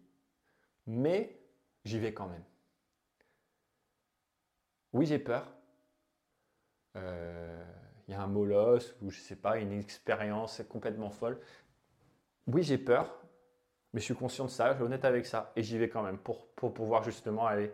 mais 0.88 1.40
j'y 1.84 2.00
vais 2.00 2.14
quand 2.14 2.28
même. 2.28 2.44
Oui, 4.94 5.06
j'ai 5.06 5.20
peur. 5.20 5.46
Euh, 6.96 7.64
il 8.08 8.12
y 8.12 8.16
a 8.16 8.22
un 8.22 8.28
molosse 8.28 8.96
ou 9.02 9.10
je 9.10 9.20
sais 9.20 9.36
pas, 9.36 9.58
une 9.58 9.72
expérience 9.72 10.62
complètement 10.70 11.10
folle. 11.10 11.40
Oui, 12.48 12.64
j'ai 12.64 12.78
peur, 12.78 13.22
mais 13.94 14.00
je 14.00 14.06
suis 14.06 14.16
conscient 14.16 14.46
de 14.46 14.50
ça, 14.50 14.72
je 14.72 14.76
suis 14.76 14.84
honnête 14.84 15.06
avec 15.06 15.26
ça 15.26 15.52
et 15.56 15.64
j'y 15.64 15.78
vais 15.78 15.90
quand 15.90 16.04
même 16.04 16.18
pour, 16.18 16.48
pour 16.54 16.74
pouvoir 16.74 17.04
justement 17.04 17.46
aller 17.48 17.72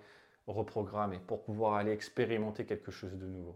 reprogrammer, 0.48 1.20
pour 1.20 1.44
pouvoir 1.44 1.76
aller 1.76 1.92
expérimenter 1.92 2.66
quelque 2.66 2.92
chose 2.92 3.18
de 3.18 3.28
nouveau. 3.28 3.56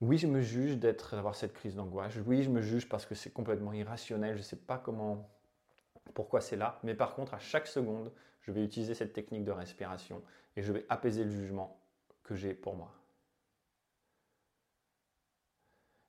Oui, 0.00 0.16
je 0.16 0.26
me 0.26 0.40
juge 0.40 0.78
d'être, 0.78 1.16
d'avoir 1.16 1.34
cette 1.34 1.52
crise 1.52 1.74
d'angoisse. 1.74 2.14
Oui, 2.26 2.42
je 2.42 2.50
me 2.50 2.60
juge 2.60 2.88
parce 2.88 3.04
que 3.04 3.14
c'est 3.14 3.30
complètement 3.32 3.72
irrationnel. 3.72 4.34
Je 4.34 4.38
ne 4.38 4.44
sais 4.44 4.56
pas 4.56 4.78
comment, 4.78 5.28
pourquoi 6.14 6.40
c'est 6.40 6.56
là. 6.56 6.78
Mais 6.84 6.94
par 6.94 7.14
contre, 7.14 7.34
à 7.34 7.38
chaque 7.38 7.66
seconde, 7.66 8.12
je 8.42 8.52
vais 8.52 8.64
utiliser 8.64 8.94
cette 8.94 9.12
technique 9.12 9.44
de 9.44 9.50
respiration 9.50 10.22
et 10.56 10.62
je 10.62 10.72
vais 10.72 10.86
apaiser 10.88 11.24
le 11.24 11.30
jugement 11.30 11.80
que 12.22 12.36
j'ai 12.36 12.54
pour 12.54 12.76
moi. 12.76 12.94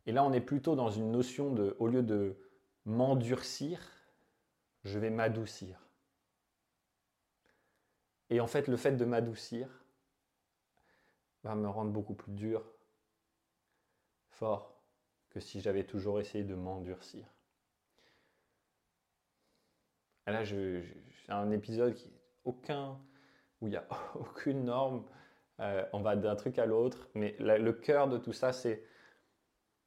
Et 0.06 0.12
là, 0.12 0.24
on 0.24 0.34
est 0.34 0.42
plutôt 0.42 0.76
dans 0.76 0.90
une 0.90 1.12
notion 1.12 1.52
de, 1.54 1.76
au 1.80 1.88
lieu 1.88 2.04
de 2.04 2.38
m'endurcir, 2.86 3.80
je 4.84 4.98
vais 4.98 5.10
m'adoucir. 5.10 5.80
Et 8.30 8.40
en 8.40 8.48
fait, 8.48 8.68
le 8.68 8.78
fait 8.78 8.94
de 8.94 9.06
m'adoucir 9.06 9.68
va 11.44 11.56
me 11.56 11.68
rendre 11.68 11.92
beaucoup 11.92 12.14
plus 12.14 12.32
dur, 12.32 12.64
que 15.30 15.40
si 15.40 15.62
j'avais 15.62 15.84
toujours 15.84 16.20
essayé 16.20 16.44
de 16.44 16.56
m'endurcir. 16.56 17.26
Là, 20.28 20.46
c'est 20.46 20.84
un 21.30 21.50
épisode 21.52 21.98
aucun, 22.46 23.00
où 23.62 23.68
il 23.68 23.72
n'y 23.72 23.78
a 23.78 23.88
aucune 24.16 24.66
norme. 24.66 25.04
Euh, 25.60 25.86
on 25.92 26.02
va 26.02 26.16
d'un 26.16 26.36
truc 26.36 26.58
à 26.58 26.66
l'autre, 26.66 27.10
mais 27.16 27.36
le 27.40 27.74
cœur 27.74 28.08
de 28.08 28.18
tout 28.18 28.32
ça, 28.32 28.54
c'est 28.54 28.84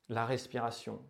la 0.08 0.26
respiration 0.26 1.02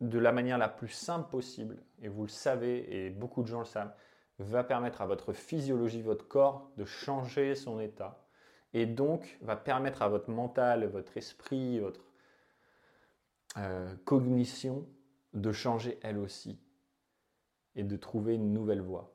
de 0.00 0.18
la 0.18 0.32
manière 0.32 0.58
la 0.58 0.68
plus 0.68 0.88
simple 0.88 1.30
possible, 1.30 1.82
et 2.02 2.08
vous 2.08 2.22
le 2.22 2.28
savez, 2.28 3.06
et 3.06 3.10
beaucoup 3.10 3.42
de 3.42 3.48
gens 3.48 3.60
le 3.60 3.64
savent, 3.64 3.94
va 4.38 4.62
permettre 4.64 5.00
à 5.00 5.06
votre 5.06 5.32
physiologie, 5.32 6.02
votre 6.02 6.28
corps, 6.28 6.70
de 6.76 6.84
changer 6.84 7.54
son 7.54 7.80
état, 7.80 8.26
et 8.74 8.86
donc 8.86 9.38
va 9.40 9.56
permettre 9.56 10.02
à 10.02 10.08
votre 10.08 10.30
mental, 10.30 10.86
votre 10.86 11.16
esprit, 11.16 11.80
votre 11.80 12.11
euh, 13.56 13.94
cognition 14.04 14.86
de 15.34 15.52
changer 15.52 15.98
elle 16.02 16.18
aussi, 16.18 16.58
et 17.74 17.84
de 17.84 17.96
trouver 17.96 18.34
une 18.34 18.52
nouvelle 18.52 18.80
voie 18.80 19.14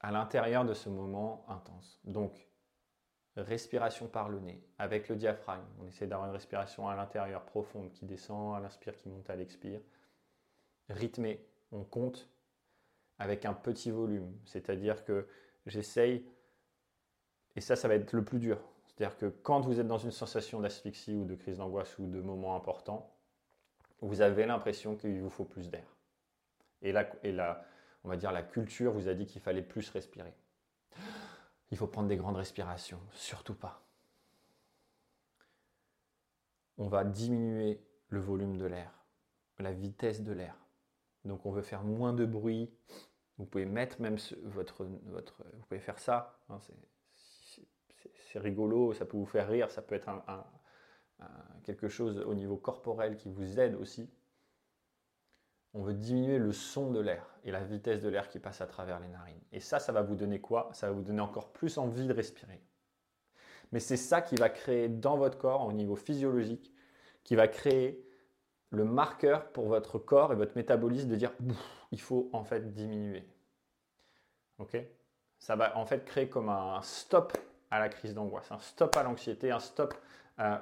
à 0.00 0.10
l'intérieur 0.10 0.64
de 0.64 0.72
ce 0.72 0.88
moment 0.88 1.44
intense. 1.48 2.00
Donc, 2.04 2.48
respiration 3.36 4.08
par 4.08 4.28
le 4.28 4.40
nez, 4.40 4.62
avec 4.78 5.08
le 5.08 5.16
diaphragme. 5.16 5.66
On 5.78 5.86
essaie 5.86 6.06
d'avoir 6.06 6.28
une 6.28 6.34
respiration 6.34 6.88
à 6.88 6.96
l'intérieur 6.96 7.44
profonde 7.44 7.92
qui 7.92 8.06
descend 8.06 8.56
à 8.56 8.60
l'inspire, 8.60 8.96
qui 8.96 9.08
monte 9.08 9.28
à 9.30 9.36
l'expire. 9.36 9.80
Rythmé, 10.88 11.44
on 11.70 11.84
compte 11.84 12.28
avec 13.18 13.44
un 13.44 13.52
petit 13.52 13.90
volume. 13.90 14.34
C'est-à-dire 14.46 15.04
que 15.04 15.28
j'essaye, 15.66 16.24
et 17.54 17.60
ça, 17.60 17.76
ça 17.76 17.88
va 17.88 17.94
être 17.94 18.12
le 18.12 18.24
plus 18.24 18.38
dur. 18.38 18.58
C'est-à-dire 18.86 19.16
que 19.16 19.26
quand 19.26 19.60
vous 19.60 19.78
êtes 19.78 19.86
dans 19.86 19.98
une 19.98 20.10
sensation 20.10 20.60
d'asphyxie 20.60 21.14
ou 21.14 21.24
de 21.24 21.34
crise 21.34 21.58
d'angoisse 21.58 21.98
ou 21.98 22.06
de 22.06 22.20
moments 22.20 22.56
importants, 22.56 23.14
vous 24.00 24.20
avez 24.20 24.46
l'impression 24.46 24.96
qu'il 24.96 25.20
vous 25.20 25.30
faut 25.30 25.44
plus 25.44 25.70
d'air. 25.70 25.86
Et 26.82 26.92
là, 26.92 27.08
et 27.22 27.32
là, 27.32 27.64
on 28.04 28.08
va 28.08 28.16
dire 28.16 28.32
la 28.32 28.42
culture 28.42 28.92
vous 28.92 29.08
a 29.08 29.14
dit 29.14 29.26
qu'il 29.26 29.40
fallait 29.40 29.62
plus 29.62 29.88
respirer. 29.90 30.34
Il 31.70 31.76
faut 31.76 31.86
prendre 31.86 32.08
des 32.08 32.16
grandes 32.16 32.36
respirations, 32.36 33.00
surtout 33.12 33.54
pas. 33.54 33.82
On 36.78 36.88
va 36.88 37.04
diminuer 37.04 37.80
le 38.08 38.20
volume 38.20 38.56
de 38.56 38.64
l'air, 38.64 38.92
la 39.58 39.72
vitesse 39.72 40.22
de 40.22 40.32
l'air. 40.32 40.56
Donc 41.24 41.44
on 41.44 41.52
veut 41.52 41.62
faire 41.62 41.82
moins 41.82 42.12
de 42.12 42.24
bruit. 42.24 42.70
Vous 43.36 43.44
pouvez 43.44 43.66
mettre 43.66 44.00
même 44.00 44.16
votre, 44.44 44.84
votre, 45.04 45.44
vous 45.54 45.66
pouvez 45.66 45.80
faire 45.80 45.98
ça. 45.98 46.38
Hein, 46.48 46.58
c'est 48.32 48.38
rigolo, 48.38 48.94
ça 48.94 49.04
peut 49.04 49.16
vous 49.16 49.26
faire 49.26 49.48
rire, 49.48 49.70
ça 49.70 49.82
peut 49.82 49.94
être 49.94 50.08
quelque 51.64 51.88
chose 51.88 52.18
au 52.18 52.34
niveau 52.34 52.56
corporel 52.56 53.16
qui 53.16 53.28
vous 53.28 53.60
aide 53.60 53.74
aussi. 53.76 54.08
On 55.72 55.82
veut 55.82 55.94
diminuer 55.94 56.38
le 56.38 56.52
son 56.52 56.90
de 56.90 57.00
l'air 57.00 57.24
et 57.44 57.52
la 57.52 57.62
vitesse 57.62 58.00
de 58.02 58.08
l'air 58.08 58.28
qui 58.28 58.40
passe 58.40 58.60
à 58.60 58.66
travers 58.66 58.98
les 58.98 59.08
narines. 59.08 59.40
Et 59.52 59.60
ça, 59.60 59.78
ça 59.78 59.92
va 59.92 60.02
vous 60.02 60.16
donner 60.16 60.40
quoi? 60.40 60.68
Ça 60.72 60.88
va 60.88 60.92
vous 60.92 61.02
donner 61.02 61.20
encore 61.20 61.52
plus 61.52 61.78
envie 61.78 62.06
de 62.06 62.12
respirer. 62.12 62.60
Mais 63.72 63.78
c'est 63.78 63.96
ça 63.96 64.20
qui 64.20 64.34
va 64.34 64.48
créer 64.48 64.88
dans 64.88 65.16
votre 65.16 65.38
corps, 65.38 65.64
au 65.64 65.72
niveau 65.72 65.94
physiologique, 65.94 66.72
qui 67.22 67.36
va 67.36 67.46
créer 67.46 68.04
le 68.70 68.84
marqueur 68.84 69.52
pour 69.52 69.66
votre 69.66 69.98
corps 69.98 70.32
et 70.32 70.36
votre 70.36 70.56
métabolisme 70.56 71.08
de 71.08 71.16
dire 71.16 71.32
il 71.92 72.00
faut 72.00 72.30
en 72.32 72.42
fait 72.42 72.72
diminuer. 72.72 73.28
Ok? 74.58 74.76
Ça 75.38 75.56
va 75.56 75.76
en 75.76 75.86
fait 75.86 76.04
créer 76.04 76.28
comme 76.28 76.48
un 76.48 76.82
stop 76.82 77.36
à 77.70 77.78
la 77.78 77.88
crise 77.88 78.14
d'angoisse, 78.14 78.50
un 78.50 78.58
stop 78.58 78.96
à 78.96 79.02
l'anxiété, 79.02 79.50
un 79.52 79.60
stop 79.60 79.94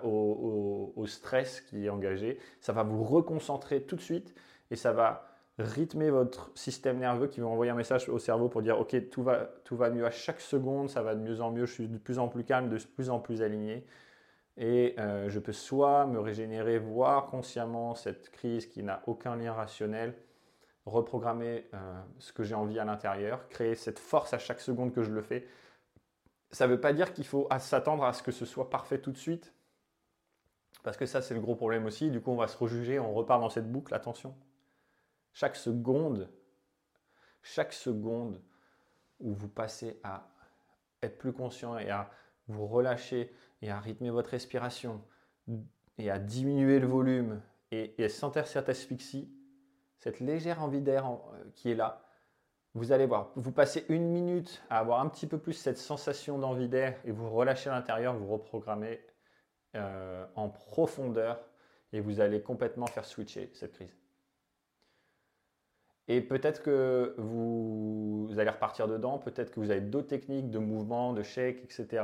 au, 0.02 1.04
stress 1.06 1.60
qui 1.60 1.86
est 1.86 1.88
engagé. 1.88 2.38
Ça 2.60 2.72
va 2.72 2.82
vous 2.82 3.04
reconcentrer 3.04 3.82
tout 3.82 3.96
de 3.96 4.00
suite 4.00 4.34
et 4.70 4.76
ça 4.76 4.92
va 4.92 5.28
rythmer 5.58 6.10
votre 6.10 6.50
système 6.54 6.98
nerveux 6.98 7.26
qui 7.26 7.40
va 7.40 7.46
envoyer 7.46 7.72
un 7.72 7.76
message 7.76 8.08
au 8.08 8.18
cerveau 8.18 8.48
pour 8.48 8.62
dire 8.62 8.78
ok 8.78 9.10
tout 9.10 9.22
va, 9.22 9.50
tout 9.64 9.76
va 9.76 9.90
mieux 9.90 10.06
à 10.06 10.10
chaque 10.10 10.40
seconde, 10.40 10.88
ça 10.88 11.02
va 11.02 11.14
de 11.14 11.20
mieux 11.20 11.40
en 11.40 11.50
mieux, 11.50 11.66
je 11.66 11.72
suis 11.72 11.88
de 11.88 11.98
plus 11.98 12.18
en 12.18 12.28
plus 12.28 12.44
calme, 12.44 12.68
de 12.68 12.78
plus 12.78 13.10
en 13.10 13.18
plus 13.18 13.42
aligné. 13.42 13.84
Et 14.56 14.96
euh, 14.98 15.28
je 15.28 15.38
peux 15.38 15.52
soit 15.52 16.06
me 16.06 16.18
régénérer, 16.18 16.78
voir 16.78 17.26
consciemment 17.26 17.94
cette 17.94 18.30
crise 18.30 18.66
qui 18.66 18.82
n'a 18.82 19.02
aucun 19.06 19.36
lien 19.36 19.52
rationnel, 19.52 20.14
reprogrammer 20.84 21.68
euh, 21.74 22.00
ce 22.18 22.32
que 22.32 22.42
j'ai 22.42 22.56
envie 22.56 22.80
à 22.80 22.84
l'intérieur, 22.84 23.48
créer 23.48 23.76
cette 23.76 24.00
force 24.00 24.34
à 24.34 24.38
chaque 24.38 24.60
seconde 24.60 24.92
que 24.92 25.02
je 25.02 25.12
le 25.12 25.22
fais. 25.22 25.46
Ça 26.50 26.66
ne 26.66 26.72
veut 26.72 26.80
pas 26.80 26.92
dire 26.92 27.12
qu'il 27.12 27.26
faut 27.26 27.48
s'attendre 27.58 28.04
à 28.04 28.12
ce 28.12 28.22
que 28.22 28.32
ce 28.32 28.44
soit 28.44 28.68
parfait 28.68 28.98
tout 28.98 29.12
de 29.12 29.18
suite, 29.18 29.52
parce 30.88 30.96
que 30.96 31.04
ça 31.04 31.20
c'est 31.20 31.34
le 31.34 31.40
gros 31.40 31.54
problème 31.54 31.84
aussi. 31.84 32.10
Du 32.10 32.22
coup 32.22 32.30
on 32.30 32.36
va 32.36 32.48
se 32.48 32.56
rejuger, 32.56 32.98
on 32.98 33.12
repart 33.12 33.42
dans 33.42 33.50
cette 33.50 33.70
boucle. 33.70 33.92
Attention, 33.92 34.34
chaque 35.34 35.54
seconde, 35.54 36.30
chaque 37.42 37.74
seconde 37.74 38.40
où 39.20 39.34
vous 39.34 39.48
passez 39.48 40.00
à 40.02 40.30
être 41.02 41.18
plus 41.18 41.34
conscient 41.34 41.76
et 41.76 41.90
à 41.90 42.10
vous 42.46 42.66
relâcher 42.66 43.30
et 43.60 43.70
à 43.70 43.78
rythmer 43.78 44.08
votre 44.08 44.30
respiration 44.30 45.04
et 45.98 46.10
à 46.10 46.18
diminuer 46.18 46.78
le 46.78 46.86
volume 46.86 47.42
et, 47.70 47.94
à 48.02 48.08
sentir 48.08 48.46
cette 48.46 48.70
asphyxie, 48.70 49.30
cette 49.98 50.20
légère 50.20 50.62
envie 50.62 50.80
d'air 50.80 51.06
euh, 51.06 51.44
qui 51.54 51.70
est 51.70 51.74
là, 51.74 52.02
vous 52.72 52.92
allez 52.92 53.04
voir, 53.04 53.30
vous 53.36 53.52
passez 53.52 53.84
une 53.90 54.08
minute 54.08 54.62
à 54.70 54.78
avoir 54.78 55.02
un 55.02 55.08
petit 55.10 55.26
peu 55.26 55.36
plus 55.36 55.52
cette 55.52 55.76
sensation 55.76 56.38
d'envie 56.38 56.70
d'air 56.70 56.98
et 57.04 57.10
vous 57.10 57.28
relâchez 57.28 57.68
à 57.68 57.74
l'intérieur, 57.74 58.16
vous 58.16 58.28
reprogrammez 58.28 59.04
euh, 59.74 60.24
en 60.34 60.48
profondeur 60.48 61.38
et 61.92 62.00
vous 62.00 62.20
allez 62.20 62.42
complètement 62.42 62.86
faire 62.86 63.04
switcher 63.04 63.50
cette 63.54 63.72
crise. 63.72 63.94
Et 66.08 66.22
peut-être 66.22 66.62
que 66.62 67.14
vous, 67.18 68.30
allez 68.38 68.48
repartir 68.48 68.88
dedans, 68.88 69.18
peut-être 69.18 69.50
que 69.50 69.60
vous 69.60 69.70
avez 69.70 69.82
d'autres 69.82 70.08
techniques 70.08 70.50
de 70.50 70.58
mouvement, 70.58 71.12
de 71.12 71.22
shake, 71.22 71.62
etc. 71.62 72.02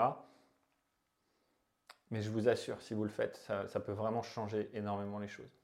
Mais 2.10 2.20
je 2.20 2.30
vous 2.30 2.48
assure, 2.48 2.82
si 2.82 2.92
vous 2.92 3.04
le 3.04 3.08
faites, 3.08 3.36
ça, 3.36 3.80
peut 3.80 3.92
vraiment 3.92 4.22
changer 4.22 4.70
énormément 4.74 5.18
les 5.18 5.28
choses. 5.28 5.58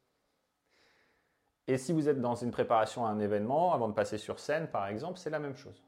Et 1.67 1.77
si 1.77 1.93
vous 1.93 2.09
êtes 2.09 2.21
dans 2.21 2.35
une 2.35 2.51
préparation 2.51 3.05
à 3.05 3.11
un 3.11 3.21
événement, 3.21 3.75
avant 3.75 3.89
de 3.89 3.93
passer 3.93 4.17
sur 4.17 4.41
scène 4.41 4.69
par 4.69 4.89
exemple, 4.89 5.19
c'est 5.19 5.31
la 5.31 5.39
même 5.39 5.57
chose. 5.57 5.85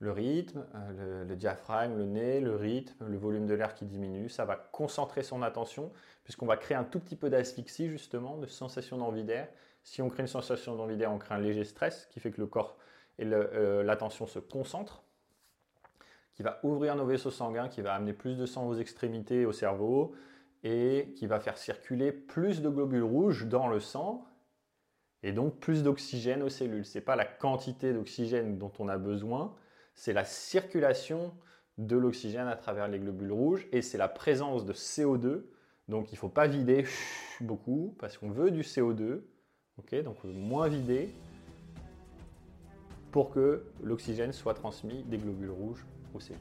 Le 0.00 0.12
rythme, 0.12 0.64
euh, 0.74 1.24
le, 1.24 1.36
diaphragme, 1.36 1.96
le 1.96 2.04
nez, 2.04 2.40
le 2.40 2.54
rythme, 2.54 3.06
le 3.06 3.18
volume 3.18 3.46
de 3.46 3.54
l'air 3.54 3.74
qui 3.74 3.84
diminue. 3.84 4.28
Ça 4.28 4.44
va 4.44 4.56
concentrer 4.56 5.22
son 5.22 5.42
attention 5.42 5.92
puisqu'on 6.24 6.46
va 6.46 6.56
créer 6.56 6.76
un 6.76 6.84
tout 6.84 7.00
petit 7.00 7.16
peu 7.16 7.30
d'asphyxie 7.30 7.88
justement, 7.88 8.36
de 8.36 8.46
sensation 8.46 8.96
d'envie 8.98 9.24
d'air. 9.24 9.48
Si 9.82 10.02
on 10.02 10.08
crée 10.08 10.22
une 10.22 10.28
sensation 10.28 10.76
d'envie 10.76 10.96
d'air, 10.96 11.10
on 11.12 11.18
crée 11.18 11.34
un 11.34 11.40
léger 11.40 11.64
stress 11.64 12.06
qui 12.10 12.20
fait 12.20 12.30
que 12.30 12.40
le 12.40 12.46
corps 12.46 12.76
et 13.18 13.24
euh, 13.26 13.82
l'attention 13.82 14.26
se 14.26 14.38
concentrent, 14.38 15.02
qui 16.34 16.42
va 16.42 16.60
ouvrir 16.62 16.94
nos 16.94 17.04
vaisseaux 17.04 17.32
sanguins, 17.32 17.68
qui 17.68 17.82
va 17.82 17.94
amener 17.94 18.12
plus 18.12 18.36
de 18.36 18.46
sang 18.46 18.68
aux 18.68 18.74
extrémités 18.74 19.44
au 19.44 19.52
cerveau 19.52 20.14
et 20.62 21.12
qui 21.16 21.26
va 21.26 21.40
faire 21.40 21.58
circuler 21.58 22.12
plus 22.12 22.62
de 22.62 22.68
globules 22.68 23.02
rouges 23.02 23.46
dans 23.46 23.66
le 23.66 23.80
sang 23.80 24.24
et 25.24 25.32
donc 25.32 25.58
plus 25.58 25.82
d'oxygène 25.82 26.42
aux 26.42 26.48
cellules. 26.48 26.84
Ce 26.84 26.98
n'est 26.98 27.04
pas 27.04 27.16
la 27.16 27.24
quantité 27.24 27.92
d'oxygène 27.92 28.58
dont 28.58 28.72
on 28.78 28.88
a 28.88 28.98
besoin, 28.98 29.54
c'est 29.98 30.12
la 30.12 30.24
circulation 30.24 31.34
de 31.76 31.96
l'oxygène 31.96 32.46
à 32.46 32.54
travers 32.54 32.86
les 32.86 33.00
globules 33.00 33.32
rouges 33.32 33.66
et 33.72 33.82
c'est 33.82 33.98
la 33.98 34.06
présence 34.06 34.64
de 34.64 34.72
CO2. 34.72 35.42
Donc 35.88 36.12
il 36.12 36.14
ne 36.14 36.18
faut 36.18 36.28
pas 36.28 36.46
vider 36.46 36.84
beaucoup 37.40 37.96
parce 37.98 38.16
qu'on 38.16 38.30
veut 38.30 38.52
du 38.52 38.62
CO2. 38.62 39.22
donc 40.04 40.22
moins 40.22 40.68
vider 40.68 41.12
pour 43.10 43.30
que 43.30 43.64
l'oxygène 43.82 44.32
soit 44.32 44.54
transmis 44.54 45.02
des 45.02 45.18
globules 45.18 45.50
rouges 45.50 45.84
aux 46.14 46.20
cellules. 46.20 46.40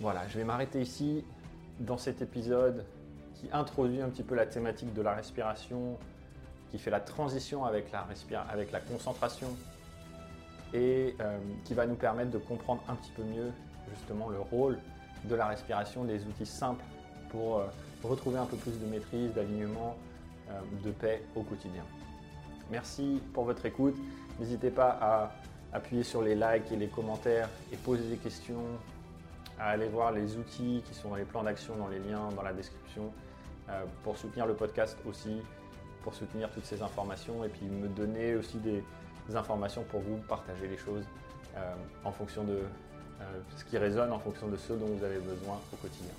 Voilà, 0.00 0.28
je 0.28 0.36
vais 0.36 0.44
m'arrêter 0.44 0.82
ici 0.82 1.24
dans 1.80 1.96
cet 1.96 2.20
épisode 2.20 2.84
qui 3.36 3.48
introduit 3.52 4.02
un 4.02 4.10
petit 4.10 4.22
peu 4.22 4.34
la 4.34 4.44
thématique 4.44 4.92
de 4.92 5.00
la 5.00 5.14
respiration, 5.14 5.98
qui 6.70 6.78
fait 6.78 6.90
la 6.90 7.00
transition 7.00 7.64
avec 7.64 7.90
la 7.90 8.80
concentration 8.80 9.48
et 10.74 11.14
euh, 11.20 11.38
qui 11.64 11.74
va 11.74 11.86
nous 11.86 11.94
permettre 11.94 12.30
de 12.30 12.38
comprendre 12.38 12.82
un 12.88 12.94
petit 12.94 13.10
peu 13.12 13.22
mieux 13.22 13.50
justement 13.94 14.28
le 14.28 14.40
rôle 14.40 14.78
de 15.24 15.34
la 15.34 15.46
respiration, 15.46 16.04
des 16.04 16.24
outils 16.24 16.46
simples 16.46 16.84
pour 17.30 17.58
euh, 17.58 17.66
retrouver 18.02 18.38
un 18.38 18.46
peu 18.46 18.56
plus 18.56 18.78
de 18.80 18.86
maîtrise, 18.86 19.32
d'alignement, 19.34 19.96
euh, 20.50 20.60
de 20.84 20.90
paix 20.90 21.22
au 21.36 21.42
quotidien. 21.42 21.84
Merci 22.70 23.20
pour 23.34 23.44
votre 23.44 23.64
écoute. 23.66 23.96
N'hésitez 24.40 24.70
pas 24.70 24.98
à 25.00 25.32
appuyer 25.72 26.02
sur 26.02 26.22
les 26.22 26.34
likes 26.34 26.72
et 26.72 26.76
les 26.76 26.88
commentaires 26.88 27.48
et 27.72 27.76
poser 27.76 28.08
des 28.08 28.16
questions, 28.16 28.64
à 29.58 29.70
aller 29.70 29.88
voir 29.88 30.12
les 30.12 30.36
outils 30.36 30.82
qui 30.86 30.94
sont 30.94 31.10
dans 31.10 31.16
les 31.16 31.24
plans 31.24 31.42
d'action, 31.42 31.76
dans 31.76 31.88
les 31.88 31.98
liens, 31.98 32.28
dans 32.34 32.42
la 32.42 32.52
description, 32.52 33.12
pour 34.02 34.18
soutenir 34.18 34.46
le 34.46 34.54
podcast 34.54 34.98
aussi, 35.08 35.40
pour 36.02 36.14
soutenir 36.14 36.50
toutes 36.50 36.64
ces 36.64 36.82
informations 36.82 37.44
et 37.44 37.48
puis 37.48 37.66
me 37.66 37.88
donner 37.88 38.34
aussi 38.34 38.58
des, 38.58 38.82
informations 39.34 39.82
pour 39.84 40.00
vous, 40.00 40.16
partager 40.28 40.68
les 40.68 40.76
choses 40.76 41.04
euh, 41.56 41.74
en 42.04 42.12
fonction 42.12 42.44
de 42.44 42.58
euh, 43.20 43.24
ce 43.56 43.64
qui 43.64 43.78
résonne, 43.78 44.12
en 44.12 44.18
fonction 44.18 44.48
de 44.48 44.56
ce 44.56 44.72
dont 44.72 44.86
vous 44.86 45.04
avez 45.04 45.18
besoin 45.18 45.60
au 45.72 45.76
quotidien. 45.76 46.12